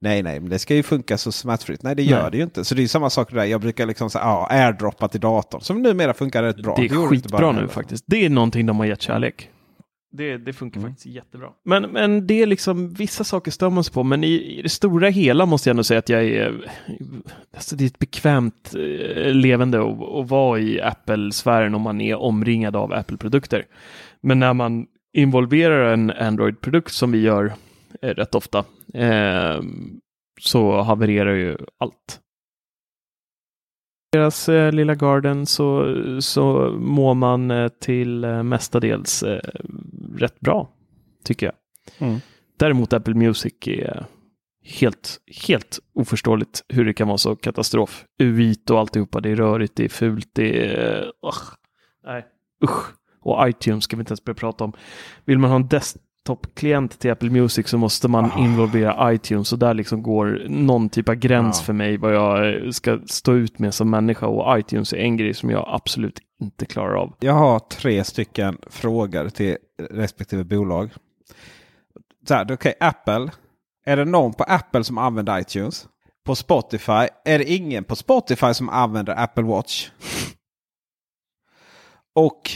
[0.03, 1.83] Nej, nej, men det ska ju funka så smärtfritt.
[1.83, 2.31] Nej, det gör nej.
[2.31, 2.65] det ju inte.
[2.65, 3.45] Så det är samma sak där.
[3.45, 5.61] Jag brukar liksom säga, ja, airdroppa till datorn.
[5.61, 6.75] Som numera funkar rätt bra.
[6.77, 8.05] Det är det skitbra nu faktiskt.
[8.07, 9.51] Det är någonting de har gett kärlek.
[10.13, 10.91] Det, det funkar mm.
[10.91, 11.49] faktiskt jättebra.
[11.65, 14.69] Men, men det är liksom, vissa saker stör man sig på, men i, i, det
[14.69, 16.71] stora hela måste jag ändå säga att jag är,
[17.55, 22.77] alltså det är ett bekvämt eh, levande att vara i Apple-sfären om man är omringad
[22.77, 23.67] av Apple-produkter.
[24.21, 27.53] Men när man involverar en Android-produkt som vi gör
[28.03, 29.63] rätt ofta, eh,
[30.41, 32.21] så havererar ju allt.
[34.13, 39.41] Deras eh, lilla garden så, så mår man eh, till eh, mestadels eh,
[40.17, 40.71] rätt bra,
[41.25, 41.55] tycker jag.
[42.09, 42.21] Mm.
[42.59, 44.07] Däremot Apple Music är
[44.65, 48.05] helt, helt oförståeligt hur det kan vara så katastrof.
[48.23, 51.03] UIT och alltihopa, det är rörigt, det är fult, det är...
[51.03, 51.33] Uh,
[52.05, 52.27] nej,
[52.65, 52.95] usch.
[53.21, 54.73] Och iTunes ska vi inte ens börja prata om.
[55.25, 55.69] Vill man ha en
[56.31, 58.45] desktop-klient till Apple Music så måste man oh.
[58.45, 61.65] involvera iTunes och där liksom går någon typ av gräns oh.
[61.65, 65.35] för mig vad jag ska stå ut med som människa och iTunes är en grej
[65.35, 67.17] som jag absolut inte klarar av.
[67.21, 69.57] Jag har tre stycken frågor till
[69.91, 70.91] respektive bolag.
[72.29, 73.31] Så här, okay, Apple.
[73.87, 75.87] Är det någon på Apple som använder iTunes?
[76.27, 77.09] på Spotify.
[77.25, 79.91] Är det ingen på Spotify som använder Apple Watch?
[82.15, 82.51] Och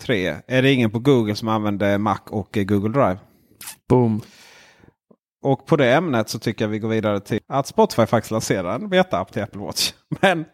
[0.00, 0.34] tre.
[0.46, 3.18] Är det ingen på Google som använder Mac och eh, Google Drive?
[3.88, 4.20] Boom.
[5.42, 8.74] Och på det ämnet så tycker jag vi går vidare till att Spotify faktiskt lanserar
[8.74, 9.92] en beta-app till Apple Watch.
[10.20, 10.44] Men,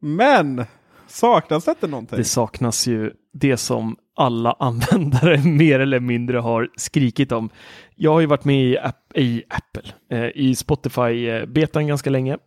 [0.00, 0.64] men
[1.06, 2.18] saknas det inte någonting?
[2.18, 7.50] Det saknas ju det som alla användare mer eller mindre har skrikit om.
[7.94, 12.38] Jag har ju varit med i, app, i Apple, eh, i Spotify-betan ganska länge.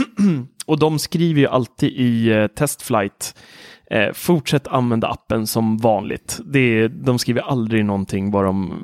[0.66, 3.34] och de skriver ju alltid i eh, testflight
[3.90, 6.40] eh, fortsätt använda appen som vanligt.
[6.44, 8.80] Det, de skriver aldrig någonting vad de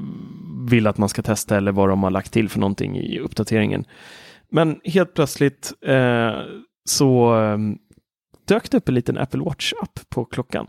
[0.70, 3.84] vill att man ska testa eller vad de har lagt till för någonting i uppdateringen.
[4.50, 6.40] Men helt plötsligt eh,
[6.84, 7.59] så eh,
[8.48, 10.66] dök det upp en liten Apple Watch-app på klockan.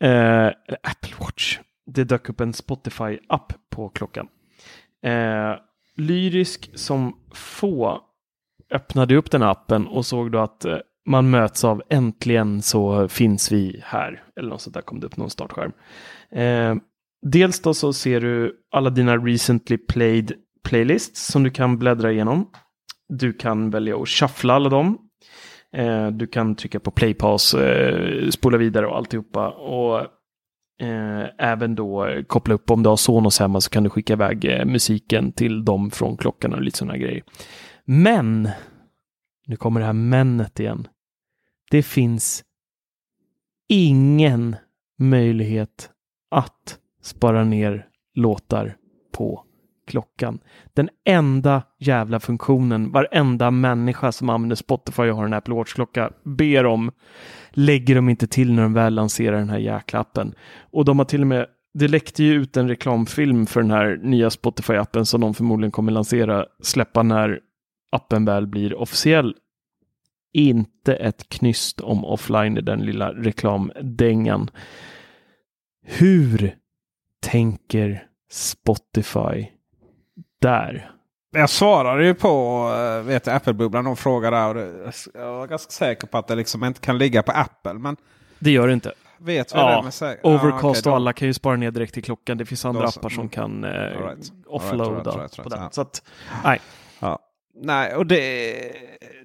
[0.00, 0.46] Eh,
[0.82, 1.58] Apple Watch.
[1.86, 4.28] Det dök upp en Spotify-app på klockan.
[5.02, 5.54] Eh,
[5.96, 8.00] lyrisk som få
[8.70, 10.76] öppnade upp den appen och såg då att eh,
[11.06, 14.22] man möts av äntligen så finns vi här.
[14.36, 15.72] Eller något sånt där kom det upp någon startskärm.
[16.32, 16.74] Eh,
[17.26, 20.32] dels då så ser du alla dina recently played
[20.64, 22.50] playlists som du kan bläddra igenom.
[23.08, 24.98] Du kan välja att shuffla alla dem.
[25.76, 29.50] Eh, du kan trycka på play pause, eh, spola vidare och alltihopa.
[29.50, 30.00] Och
[30.86, 34.44] eh, även då koppla upp om du har Sonos hemma så kan du skicka iväg
[34.44, 37.22] eh, musiken till dem från klockan och lite sådana grejer.
[37.84, 38.48] Men,
[39.46, 40.88] nu kommer det här männet igen.
[41.70, 42.44] Det finns
[43.68, 44.56] ingen
[44.98, 45.90] möjlighet
[46.30, 48.76] att spara ner låtar
[49.12, 49.44] på
[49.86, 50.38] klockan.
[50.74, 56.66] Den enda jävla funktionen varenda människa som använder Spotify och har en Apple Watch-klocka ber
[56.66, 56.90] om
[57.50, 60.34] lägger de inte till när de väl lanserar den här jäkla appen.
[60.70, 64.00] Och de har till och med det läckte ju ut en reklamfilm för den här
[64.02, 67.40] nya Spotify-appen som de förmodligen kommer lansera, släppa när
[67.92, 69.34] appen väl blir officiell.
[70.36, 74.50] Inte ett knyst om offline i den lilla reklamdängan.
[75.86, 76.56] Hur
[77.22, 79.46] tänker Spotify
[80.40, 80.90] där?
[81.36, 82.64] Jag svarade ju på
[83.04, 84.44] vet, Apple-bubblan och frågade.
[84.46, 87.72] Och jag var ganska säker på att det liksom inte kan ligga på Apple.
[87.74, 87.96] Men
[88.38, 88.92] Det gör det inte.
[89.18, 90.24] vet vi Ja, det med säkerhet?
[90.24, 92.38] Overcast okej, då- och alla kan ju spara ner direkt till klockan.
[92.38, 93.00] Det finns andra Då så.
[93.00, 93.28] appar som Mm.
[93.28, 94.32] kan eh, right.
[94.46, 95.70] Offloada right, right, på den.
[95.70, 96.02] Så att,
[96.44, 96.60] nej.
[97.56, 98.54] Nej, och det,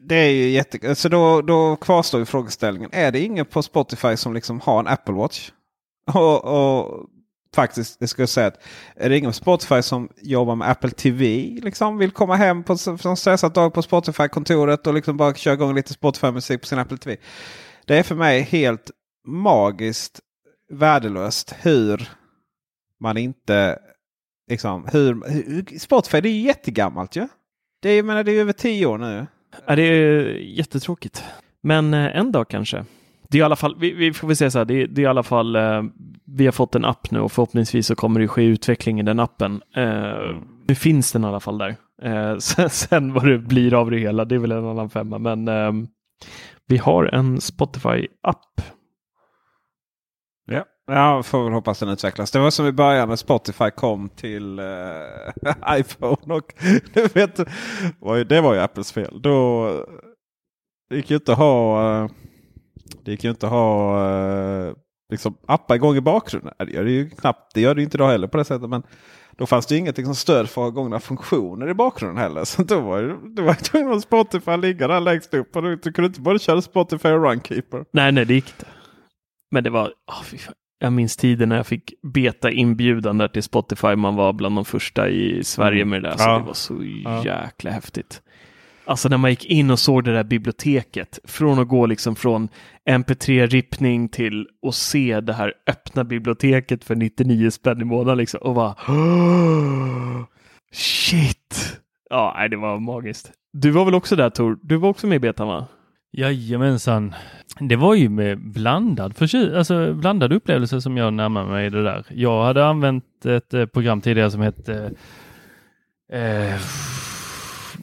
[0.02, 0.96] det är ju jättekul.
[0.96, 2.90] Så då, då kvarstår ju frågeställningen.
[2.94, 5.52] Är det ingen på Spotify som liksom har en Apple Watch?
[6.14, 7.06] Och, och
[7.56, 8.64] faktiskt, det ska jag säga att
[8.96, 11.26] är det ingen på Spotify som jobbar med Apple TV?
[11.62, 15.76] Liksom vill komma hem på en stressad dag på Spotify-kontoret och liksom bara köra igång
[15.76, 17.18] lite Spotify-musik på sin Apple TV.
[17.86, 18.92] Det är för mig helt
[19.28, 20.20] magiskt
[20.70, 22.10] värdelöst hur
[23.00, 23.80] man inte...
[24.50, 27.28] Liksom, hur, hur, Spotify det är ju jättegammalt ju.
[27.82, 29.28] Det är, jag menar, det är över tio år nu.
[29.68, 31.24] Ja, det är jättetråkigt.
[31.62, 32.86] Men eh, en dag kanske.
[33.30, 35.02] Det är i alla fall, vi, vi får väl säga så här, det, är- det
[35.02, 35.84] är i alla fall, eh,
[36.26, 39.20] vi har fått en app nu och förhoppningsvis så kommer det ske utveckling i den
[39.20, 39.62] appen.
[39.76, 40.36] Eh,
[40.68, 41.76] nu finns den i alla fall där.
[42.40, 45.50] Sen, sen vad det blir av det hela, det är väl en annan femma, men
[46.68, 48.62] vi har en Spotify-app.
[50.90, 51.24] Ja.
[51.24, 52.32] får väl hoppas den utvecklas.
[52.32, 54.66] Det var som i början när Spotify kom till eh,
[55.80, 56.34] iPhone.
[56.34, 56.54] Och
[56.94, 57.40] du vet,
[58.00, 59.22] var ju- det var ju Apples fel.
[59.22, 59.70] Då
[60.90, 62.10] det gick ju inte att ha, eh,
[63.06, 64.06] det gick ju inte att ha
[64.68, 64.74] eh,
[65.12, 66.54] liksom appar igång i bakgrunden.
[66.58, 67.54] Det gör det ju knappt.
[67.54, 68.70] Det gör det ju inte idag heller på det sättet.
[68.70, 68.84] Men
[69.38, 72.44] då fanns det ju inget liksom, stöd för att ha igång funktioner i bakgrunden heller.
[72.44, 73.02] Så då var
[73.36, 75.56] det, var ju tvungen att Spotify ligga där längst upp.
[75.56, 77.86] Och du, du kunde inte både köra Spotify och Runkeeper.
[77.94, 78.66] Nej, nej, det gick inte.
[79.52, 83.28] Men det var, oh, fy fan jag minns tiden när jag fick beta inbjudan där
[83.28, 83.96] till Spotify.
[83.96, 86.18] Man var bland de första i Sverige med det där.
[86.18, 86.38] Så Ja.
[86.38, 87.26] det var så Ja.
[87.26, 88.22] jäkla häftigt.
[88.86, 91.20] Alltså när man gick in och såg det där biblioteket.
[91.24, 92.50] Från att gå liksom från
[92.90, 98.40] MP3-rippning till att se det här öppna biblioteket för 99 spänn i månaden liksom.
[98.44, 98.76] Och bara
[100.72, 101.80] Shit!
[102.10, 103.32] Ja, det var magiskt.
[103.54, 104.58] Du var väl också där Tor?
[104.62, 105.68] Du var också med i betan va?
[106.12, 107.14] Jajamensan.
[107.60, 109.14] Det var ju med blandad,
[109.56, 112.06] alltså blandad upplevelse som jag närmade mig det där.
[112.10, 114.92] Jag hade använt ett eh, program tidigare som hette
[116.12, 116.62] eh,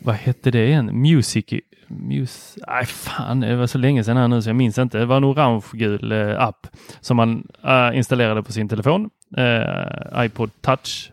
[0.03, 1.01] vad hette det igen?
[1.01, 1.45] Music...
[1.89, 4.99] Mus, nej fan, det var så länge sedan här nu så jag minns inte.
[4.99, 6.67] Det var en orange-gul eh, app
[7.01, 9.11] som man eh, installerade på sin telefon.
[9.37, 11.13] Eh, iPod touch.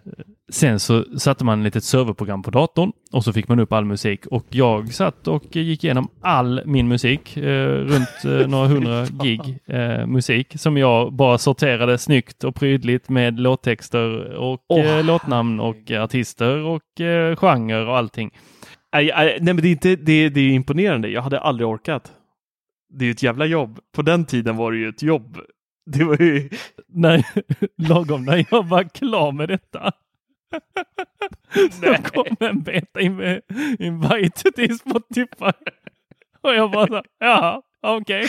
[0.53, 3.85] Sen så satte man ett litet serverprogram på datorn och så fick man upp all
[3.85, 9.05] musik och jag satt och gick igenom all min musik, eh, runt eh, några hundra
[9.23, 15.59] gig eh, musik som jag bara sorterade snyggt och prydligt med låttexter och eh, låtnamn
[15.59, 18.31] och artister och eh, genre och allting.
[18.93, 21.09] Nej, nej, men det är, inte, det, det är imponerande.
[21.09, 22.11] Jag hade aldrig orkat.
[22.89, 23.79] Det är ju ett jävla jobb.
[23.95, 25.37] På den tiden var det ju ett jobb.
[25.85, 26.49] Det var ju...
[26.87, 27.25] Nej,
[27.77, 29.93] lagom när jag var klar med detta.
[31.71, 33.41] Så kom en beta in
[33.79, 35.51] invite till Spotify.
[36.41, 38.25] Och jag bara så, ja, okej.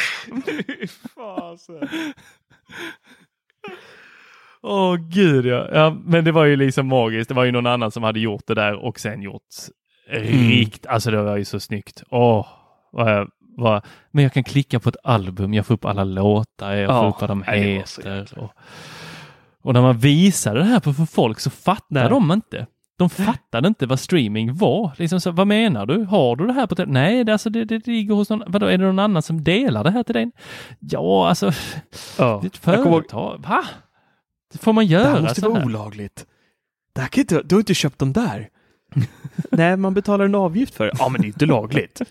[4.62, 5.68] Åh oh, gud ja.
[5.72, 5.96] ja.
[6.04, 7.28] Men det var ju liksom magiskt.
[7.28, 9.42] Det var ju någon annan som hade gjort det där och sen gjort
[10.08, 10.26] mm.
[10.26, 10.86] rikt.
[10.86, 12.02] Alltså det var ju så snyggt.
[12.10, 12.46] Åh,
[12.92, 17.00] vad vad, men jag kan klicka på ett album, jag får upp alla låtar, jag
[17.00, 18.38] får upp vad de heter.
[18.38, 18.52] Och,
[19.64, 22.08] och, när man visar det här för folk så fattar Nej.
[22.08, 22.66] de inte.
[22.98, 24.92] De fattade inte vad streaming var.
[24.96, 26.04] Liksom så, vad menar du?
[26.04, 28.42] Har du det här på Nej, det, alltså, det, det ligger hos någon.
[28.46, 30.30] Vadå, är det någon annan som delar det här till dig?
[30.78, 31.52] Ja, alltså.
[32.18, 32.40] Ja.
[32.42, 33.44] Ditt företag.
[33.48, 33.64] Va?
[34.52, 35.02] Det får man göra.
[35.02, 35.66] Det här måste vara här.
[35.66, 36.26] olagligt.
[36.94, 38.48] Det här kan inte, du har inte köpt dem där.
[39.50, 40.92] Nej, man betalar en avgift för det.
[40.98, 42.02] Ja, men det är inte lagligt.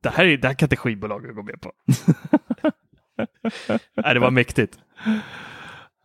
[0.00, 1.72] Det här, är, det här kan inte skivbolaget gå med på.
[3.94, 4.78] Nej, det var mäktigt.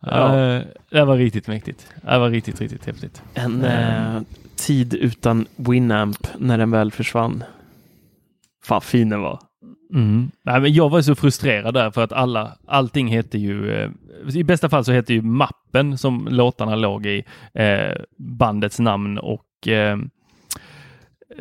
[0.02, 0.56] Ja.
[0.56, 1.94] Uh, det var riktigt mäktigt.
[2.02, 3.22] Det var riktigt, riktigt häftigt.
[3.34, 4.22] En uh,
[4.56, 7.44] tid utan Winamp när den väl försvann.
[8.64, 9.40] Fan fin den var.
[9.94, 10.30] Mm.
[10.42, 13.90] Nej, men jag var så frustrerad där för att alla, allting heter ju, eh,
[14.34, 17.24] i bästa fall så heter ju mappen som låtarna låg i
[17.54, 19.96] eh, bandets namn och eh,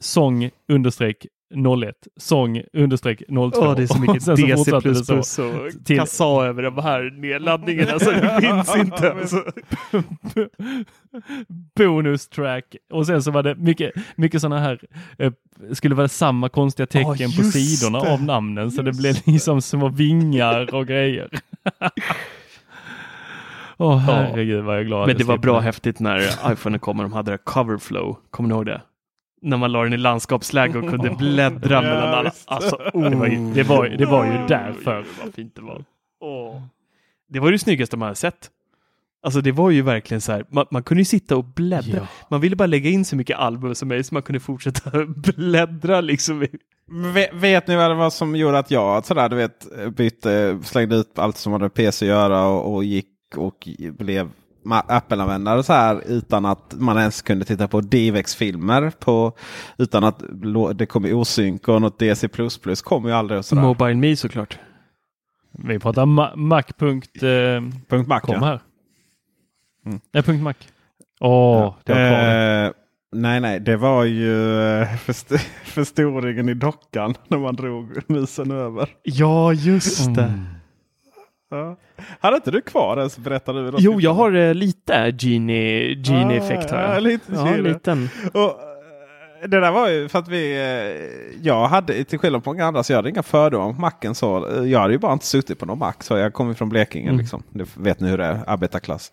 [0.00, 3.32] sång understreck 01 sång understreck 02.
[3.34, 4.26] Åh, det är så mycket
[5.04, 5.98] DC++ så och till...
[5.98, 9.12] kassa över de här nedladdningarna så det finns inte.
[9.12, 9.44] Alltså.
[11.76, 14.80] Bonus track och sen så var det mycket, mycket sådana här,
[15.18, 15.32] eh,
[15.72, 18.12] skulle vara samma konstiga tecken oh, på sidorna det.
[18.12, 21.28] av namnen så just det blev liksom små vingar och grejer.
[23.78, 25.06] Åh oh, herregud vad jag är glad.
[25.06, 28.16] Men det var bra häftigt när iPhone kom och de hade det cover flow.
[28.30, 28.80] Kommer ni ihåg det?
[29.42, 32.32] När man la den i landskapsläge och kunde bläddra mellan alla.
[32.46, 33.10] Alltså, oh.
[33.10, 35.04] det, var ju, det, var, det var ju därför.
[35.24, 35.84] Vad fint det var.
[36.20, 36.62] Oh.
[37.28, 38.50] Det var det snyggaste man hade sett.
[39.22, 41.98] Alltså det var ju verkligen så här, man, man kunde ju sitta och bläddra.
[41.98, 42.06] Ja.
[42.30, 46.00] Man ville bara lägga in så mycket album som möjligt så man kunde fortsätta bläddra
[46.00, 46.46] liksom.
[47.14, 49.66] Vet, vet ni vad det var som gjorde att jag sådär, du vet,
[49.96, 54.30] bytte, slängde ut allt som hade PC att göra och, och gick och blev
[54.72, 58.92] Apple-användare så här utan att man ens kunde titta på DivX-filmer.
[59.78, 60.22] utan att
[60.74, 62.28] det kom i osynk och något DC++
[62.84, 63.38] kom ju aldrig.
[63.38, 63.56] Och.
[63.56, 64.58] Mobile Me såklart.
[65.50, 68.60] Vi pratar ma Mac.com eh, här.
[69.86, 70.00] Mm.
[70.12, 70.54] Punkt Mac.
[71.20, 72.64] Åh, oh, det var kvar.
[72.64, 72.72] Eh,
[73.12, 75.32] nej, nej, det var ju eh, först
[75.64, 78.88] förstoringen i dockan när man drog musen över.
[79.02, 80.22] Ja, just det.
[80.22, 80.44] Mm.
[81.50, 81.76] Ja.
[82.20, 83.76] Hade inte du kvar den berättade du.
[83.78, 86.70] Jo, jag har eh, lite Genie, Genie ah, effekt.
[86.70, 86.94] Har jag.
[86.94, 88.08] Ja, lite ja, liten.
[88.32, 92.54] Och, eh, det där var ju för att vi, eh, jag hade till skillnad från
[92.54, 94.14] många andra så jag hade inga fördomar om macken.
[94.14, 96.02] Så jag hade ju bara inte suttit på någon mack.
[96.02, 97.20] Så jag kommer från Blekinge mm.
[97.20, 97.42] liksom.
[97.50, 99.12] Det vet ni hur det är, arbetarklass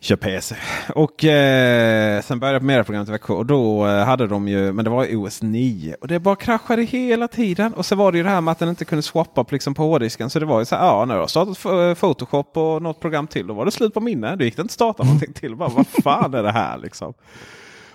[0.00, 0.56] kör PC.
[0.94, 4.72] Och eh, sen började jag på medieprogrammet i Växjö och då eh, hade de ju,
[4.72, 7.74] men det var OS 9 och det bara kraschade hela tiden.
[7.74, 9.74] Och så var det ju det här med att den inte kunde swappa på, liksom,
[9.74, 10.30] på hårddisken.
[10.30, 13.26] Så det var ju så här, ja när jag startat eh, Photoshop och något program
[13.26, 14.36] till då var det slut på minne.
[14.36, 15.56] Då gick det inte starta någonting till.
[15.56, 17.14] Bara, vad fan är det här liksom?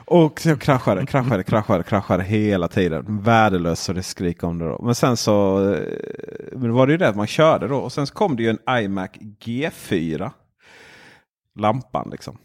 [0.07, 3.21] Och så kraschade, kraschade, kraschade, kraschade hela tiden.
[3.21, 4.79] Värdelöst så det skrik om det då.
[4.83, 5.79] Men sen så eh,
[6.51, 7.77] men var det ju det att man körde då.
[7.77, 9.09] Och sen så kom det ju en iMac
[9.45, 10.31] G4
[11.55, 12.09] lampan.
[12.11, 12.37] Liksom.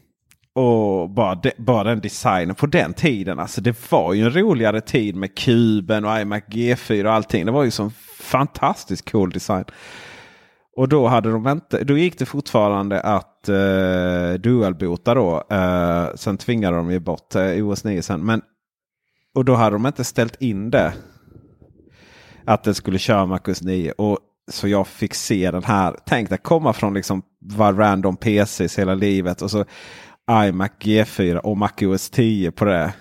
[0.53, 3.39] Och bara, de, bara den designen på den tiden.
[3.39, 7.47] Alltså det var ju en roligare tid med kuben och iMac G4 och allting.
[7.47, 7.91] Det var ju så
[8.21, 9.65] fantastiskt cool design.
[10.77, 15.45] Och då, hade de inte, då gick det fortfarande att eh, dualbota då.
[15.51, 18.25] Eh, sen tvingade de ju bort eh, OS 9 sen.
[18.25, 18.43] Men,
[19.35, 20.93] och då hade de inte ställt in det.
[22.45, 23.93] Att den skulle köra MacOS 9.
[23.93, 24.19] Och
[24.51, 25.97] så jag fick se den här.
[26.07, 29.65] Tänk att komma från liksom var random PCs hela livet och så
[30.31, 32.93] iMac G4 och MacOS 10 på det.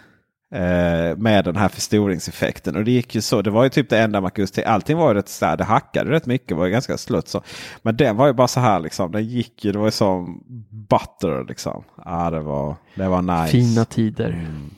[0.52, 2.76] Eh, med den här förstoringseffekten.
[2.76, 3.42] Och det gick ju så.
[3.42, 4.68] Det var ju typ det enda MacOS 10.
[4.68, 6.48] Allting var ju rätt så här, Det hackade rätt mycket.
[6.48, 7.44] Det var ju ganska slött så.
[7.82, 9.12] Men den var ju bara så här liksom.
[9.12, 9.72] Den gick ju.
[9.72, 11.84] Det var ju som butter liksom.
[12.06, 13.52] Ja, det var, det var nice.
[13.52, 14.30] Fina tider.
[14.30, 14.70] Mm.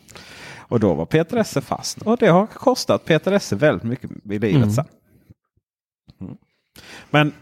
[0.59, 2.01] Och då var Peter Esse fast.
[2.01, 4.71] Och det har kostat Peter Esse väldigt mycket i livet mm.
[4.71, 4.85] sen.
[6.21, 6.37] Mm.
[7.09, 7.33] Men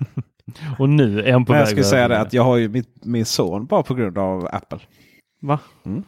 [0.79, 3.05] Och nu är han på väg jag skulle säga det att jag har ju mitt,
[3.05, 4.79] min son bara på grund av Apple.
[5.41, 5.59] Va?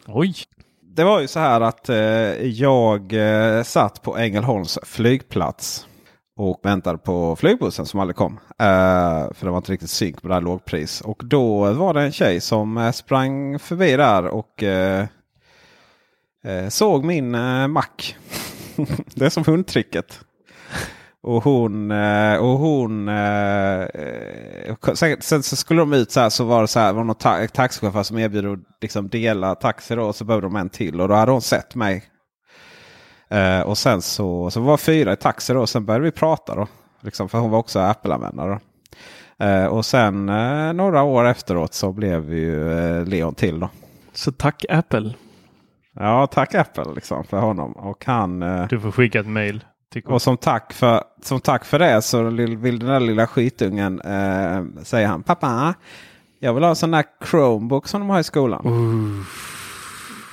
[0.07, 0.35] Oj!
[0.95, 1.97] Det var ju så här att eh,
[2.47, 5.87] jag eh, satt på Ängelholms flygplats.
[6.35, 8.39] Och väntade på flygbussen som aldrig kom.
[8.59, 11.01] Eh, för det var inte riktigt synk med det här lågpris.
[11.01, 15.05] Och då var det en tjej som eh, sprang förbi där och eh,
[16.69, 17.31] såg min
[17.71, 17.85] Mac.
[19.15, 20.19] det är som hundtricket.
[21.23, 21.91] Och hon...
[21.91, 24.75] eh, Och hon eh, eh,
[25.19, 27.47] sen, så skulle de ut så här så var det så här, var någon ta
[27.47, 30.03] taxichaufför som erbjöd att liksom dela taxi då.
[30.03, 32.03] Och så behövde de en till och då hade hon sett mig.
[33.65, 35.59] Och sen så, så var fyra i taxi då.
[35.59, 36.67] Och sen började vi prata då.
[37.01, 38.59] Liksom, för hon var också Apple-användare.
[39.69, 40.25] Och sen
[40.77, 43.69] några år efteråt så blev ju eh, Leon till då.
[44.13, 45.13] Så tack Apple.
[45.93, 47.71] Ja, tack Apple liksom för honom.
[47.71, 48.39] Och han...
[48.69, 49.63] Du får skicka ett mail.
[50.05, 54.83] Och som tack för, som tack för det så vill, den där lilla skitungen eh,
[54.83, 55.23] säger han.
[55.23, 55.73] Pappa,
[56.39, 59.25] jag vill ha en sån där Chromebook som de har i skolan.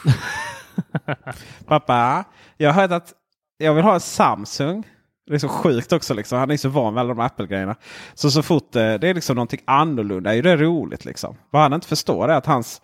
[1.66, 2.24] Pappa,
[2.56, 3.14] jag har hört att
[3.58, 4.84] jag vill ha en Samsung.
[5.26, 6.14] Det är så sjukt också.
[6.14, 6.38] Liksom.
[6.38, 7.76] Han är så van med alla de Apple-grejerna.
[8.14, 11.04] Så så fort eh, det är liksom någonting annorlunda är det roligt.
[11.04, 11.36] Liksom.
[11.50, 12.82] Vad han inte förstår är att hans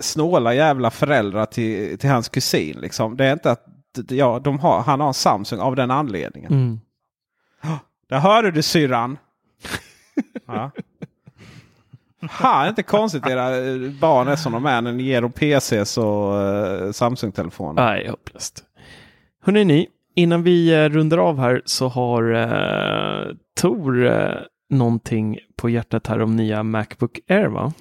[0.00, 2.76] snåla jävla föräldrar till, till hans kusin.
[2.80, 3.16] Liksom.
[3.16, 3.75] Det är inte att
[4.08, 6.52] ja, de har, han har en Samsung av den anledningen.
[6.52, 6.80] Mm.
[8.08, 9.18] Där hörde du syrran.
[10.46, 10.70] ja.
[12.30, 15.22] Ha, det är inte konstigt era eh, barn är som de är när ni ger
[15.22, 17.84] dem PCs och uh, Samsung-telefoner.
[17.84, 18.64] Nej, hopplöst.
[19.42, 24.34] Hörrni ni, innan vi eh, rundar av här så har eh, Tor eh,
[24.70, 27.72] någonting på hjärtat här om nya Macbook Air va?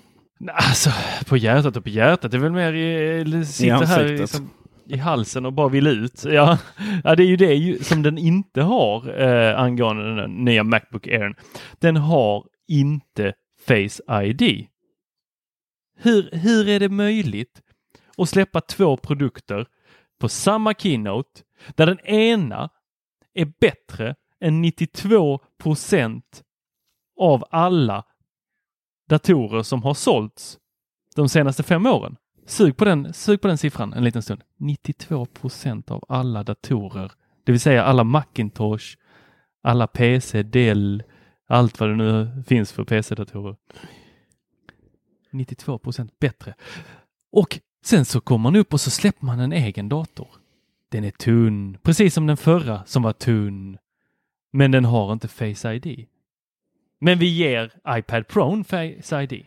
[0.54, 0.90] Alltså,
[1.30, 2.32] på hjärtat och på hjärtat.
[2.32, 4.30] Det är väl mer i, sitter här i, ansiktet.
[4.30, 4.50] som,
[4.88, 6.26] i halsen och bara vill ut.
[6.26, 6.58] Ja,
[7.04, 11.08] ja det är ju det ju, som den inte har eh, angående den nya Macbook
[11.08, 11.36] Air.
[11.80, 13.34] Den har inte
[13.68, 14.68] Face ID.
[15.98, 17.62] Hur, hur är det möjligt
[18.18, 19.68] att släppa två produkter
[20.20, 21.42] på samma keynote
[21.76, 22.70] där den ena
[23.34, 26.44] är bättre än 92 procent
[27.20, 28.04] av alla
[29.10, 30.60] datorer som har sålts
[31.16, 32.18] de senaste fem åren.
[32.46, 34.42] Sug på den, sug på den siffran en liten stund.
[34.58, 37.12] 92 procent av alla datorer,
[37.44, 38.98] det vill säga alla Macintosh,
[39.62, 41.04] alla PC, Dell,
[41.48, 43.56] allt vad det nu finns för PC-datorer.
[45.32, 46.54] 92 procent bättre.
[47.32, 50.28] Och sen så kommer man upp och så släpper man en egen dator.
[50.90, 53.78] Den är tunn, precis som den förra som var tunn.
[54.52, 56.08] Men den har inte Face ID.
[57.00, 59.46] Men vi ger iPad Pro Face ID.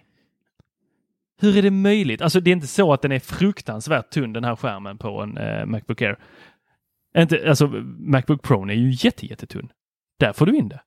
[1.41, 2.23] Hur är det möjligt?
[2.23, 5.37] Alltså det är inte så att den är fruktansvärt tunn den här skärmen på en
[5.39, 6.19] eh, Macbook Air.
[7.17, 7.67] Inte, alltså
[7.99, 9.69] Macbook Pro är ju jätte, jättetunn.
[10.19, 10.81] Där får du in det.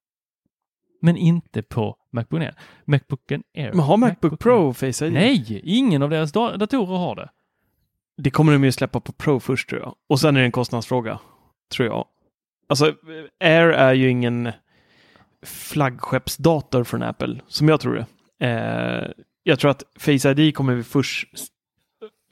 [1.02, 2.56] Men inte på Macbook Air.
[2.86, 3.72] Macbooken Air.
[3.74, 4.38] Men har Macbook Air.
[4.38, 5.14] Pro Face ID?
[5.14, 7.30] Nej, ingen av deras da- datorer har det.
[8.18, 9.95] Det kommer de ju släppa på Pro först tror jag.
[10.10, 11.20] Och sen är det en kostnadsfråga.
[11.76, 12.06] Tror jag.
[12.70, 12.93] Alltså,
[13.39, 14.52] Air är ju ingen
[15.45, 17.93] flaggskeppsdator från Apple, som jag tror
[18.39, 18.45] det.
[18.47, 19.10] Eh,
[19.44, 21.28] jag tror att Face ID kommer vi först...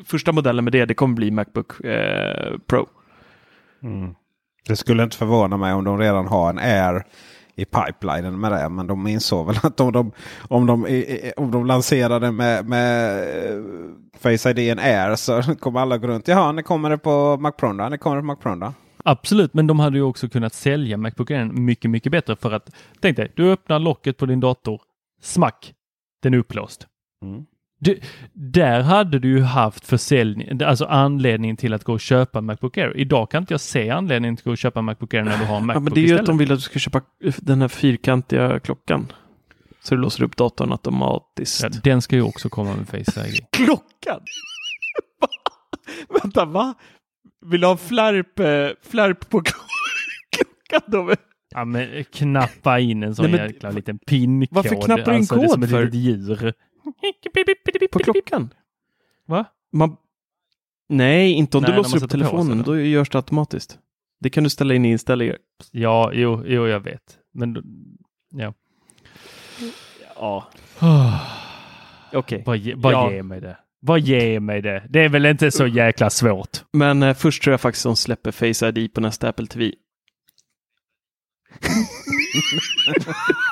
[0.04, 2.88] Första modellen med det, det kommer bli Macbook eh, Pro.
[3.84, 4.16] Mm.
[4.68, 7.04] Det skulle inte förvåna mig om de redan har en Air
[7.56, 8.70] i pipelinen med det.
[8.70, 10.12] Men de insåg väl att om de,
[10.48, 11.04] om de,
[11.38, 13.64] om de lanserade med, med eh,
[14.20, 16.28] Face ID en Air så kommer alla gå runt.
[16.28, 17.90] Jaha, nu kommer det på Mac Pro då?
[17.90, 18.74] Nu kommer det på Mac Pro då?
[19.04, 22.70] Absolut, men de hade ju också kunnat sälja Macbook Air mycket, mycket bättre för att
[23.00, 24.82] tänk dig, du öppnar locket på din dator,
[25.22, 25.74] smack,
[26.22, 26.88] den är upplåst.
[27.26, 27.46] Mm.
[27.82, 28.00] Du,
[28.34, 32.98] där hade du ju haft försäljning, alltså anledning till att gå och köpa Macbook Air.
[32.98, 35.46] Idag kan inte jag se anledningen till att gå och köpa Macbook Air när du
[35.46, 36.22] har en Ja, Macbook men det är ju istället.
[36.22, 37.02] att de vill att du ska köpa
[37.38, 39.12] den här fyrkantiga klockan.
[39.82, 41.64] Så du låser upp datorn automatiskt.
[41.64, 43.46] ja, den ska ju också komma med Face ID.
[43.52, 44.20] Klockan?
[45.22, 45.28] Va?
[46.24, 46.74] Vänta, va?
[47.46, 49.66] Vill du ha flärp, eh, flärp på klo-
[50.70, 51.14] klockan då?
[51.52, 54.56] Ja, men knappa in en sån Nej, men- jäkla liten pinkod.
[54.56, 55.86] Varför knappar du in alltså, det är kod som ett för?
[55.86, 56.54] litet djur.
[57.92, 58.54] På klockan?
[59.26, 59.46] Va?
[59.72, 59.98] Man...
[60.90, 62.64] Nej, inte om Nej, du låser upp på telefonen.
[62.64, 63.80] Då görs det automatiskt.
[64.20, 65.38] Det kan du ställa in i inställningar.
[65.72, 67.18] Ja, jo, jo, jag vet.
[67.34, 67.64] Men
[68.30, 68.54] ja.
[70.16, 70.50] Ja,
[72.14, 72.44] okej.
[72.58, 73.12] Ge, bara Ja.
[73.12, 73.58] ge mig det.
[73.82, 74.84] Bara ge mig det.
[74.90, 76.58] Det är väl inte så jäkla svårt.
[76.74, 79.72] Men eh, först tror jag faktiskt de släpper Face ID på nästa Apple TV.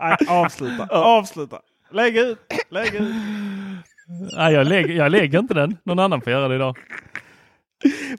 [0.00, 1.60] Nej, avsluta, avsluta.
[1.92, 2.38] Lägg ut,
[2.70, 3.14] lägg ut.
[4.36, 5.76] Nej, jag, lägger, jag lägger inte den.
[5.84, 6.78] Någon annan får göra det idag.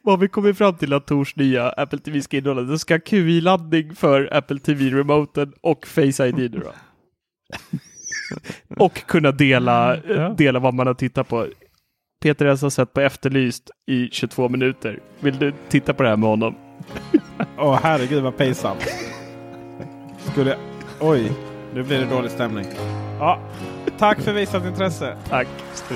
[0.03, 2.61] Vad vi kommer fram till att Tors nya Apple TV ska innehålla.
[2.61, 6.71] Det ska ha QI-laddning för Apple TV-remoten och Face ID nu då.
[8.77, 9.97] och kunna dela,
[10.37, 11.47] dela vad man har tittat på.
[12.23, 14.99] Peter S har sett på Efterlyst i 22 minuter.
[15.19, 16.55] Vill du titta på det här med honom?
[17.57, 18.85] Åh herregud vad pinsamt.
[20.31, 20.57] Skulle...
[20.99, 21.31] Oj,
[21.73, 22.65] nu blir det dålig stämning.
[23.19, 23.39] Ja,
[23.97, 25.17] tack för visat intresse.
[25.29, 25.95] Tack ska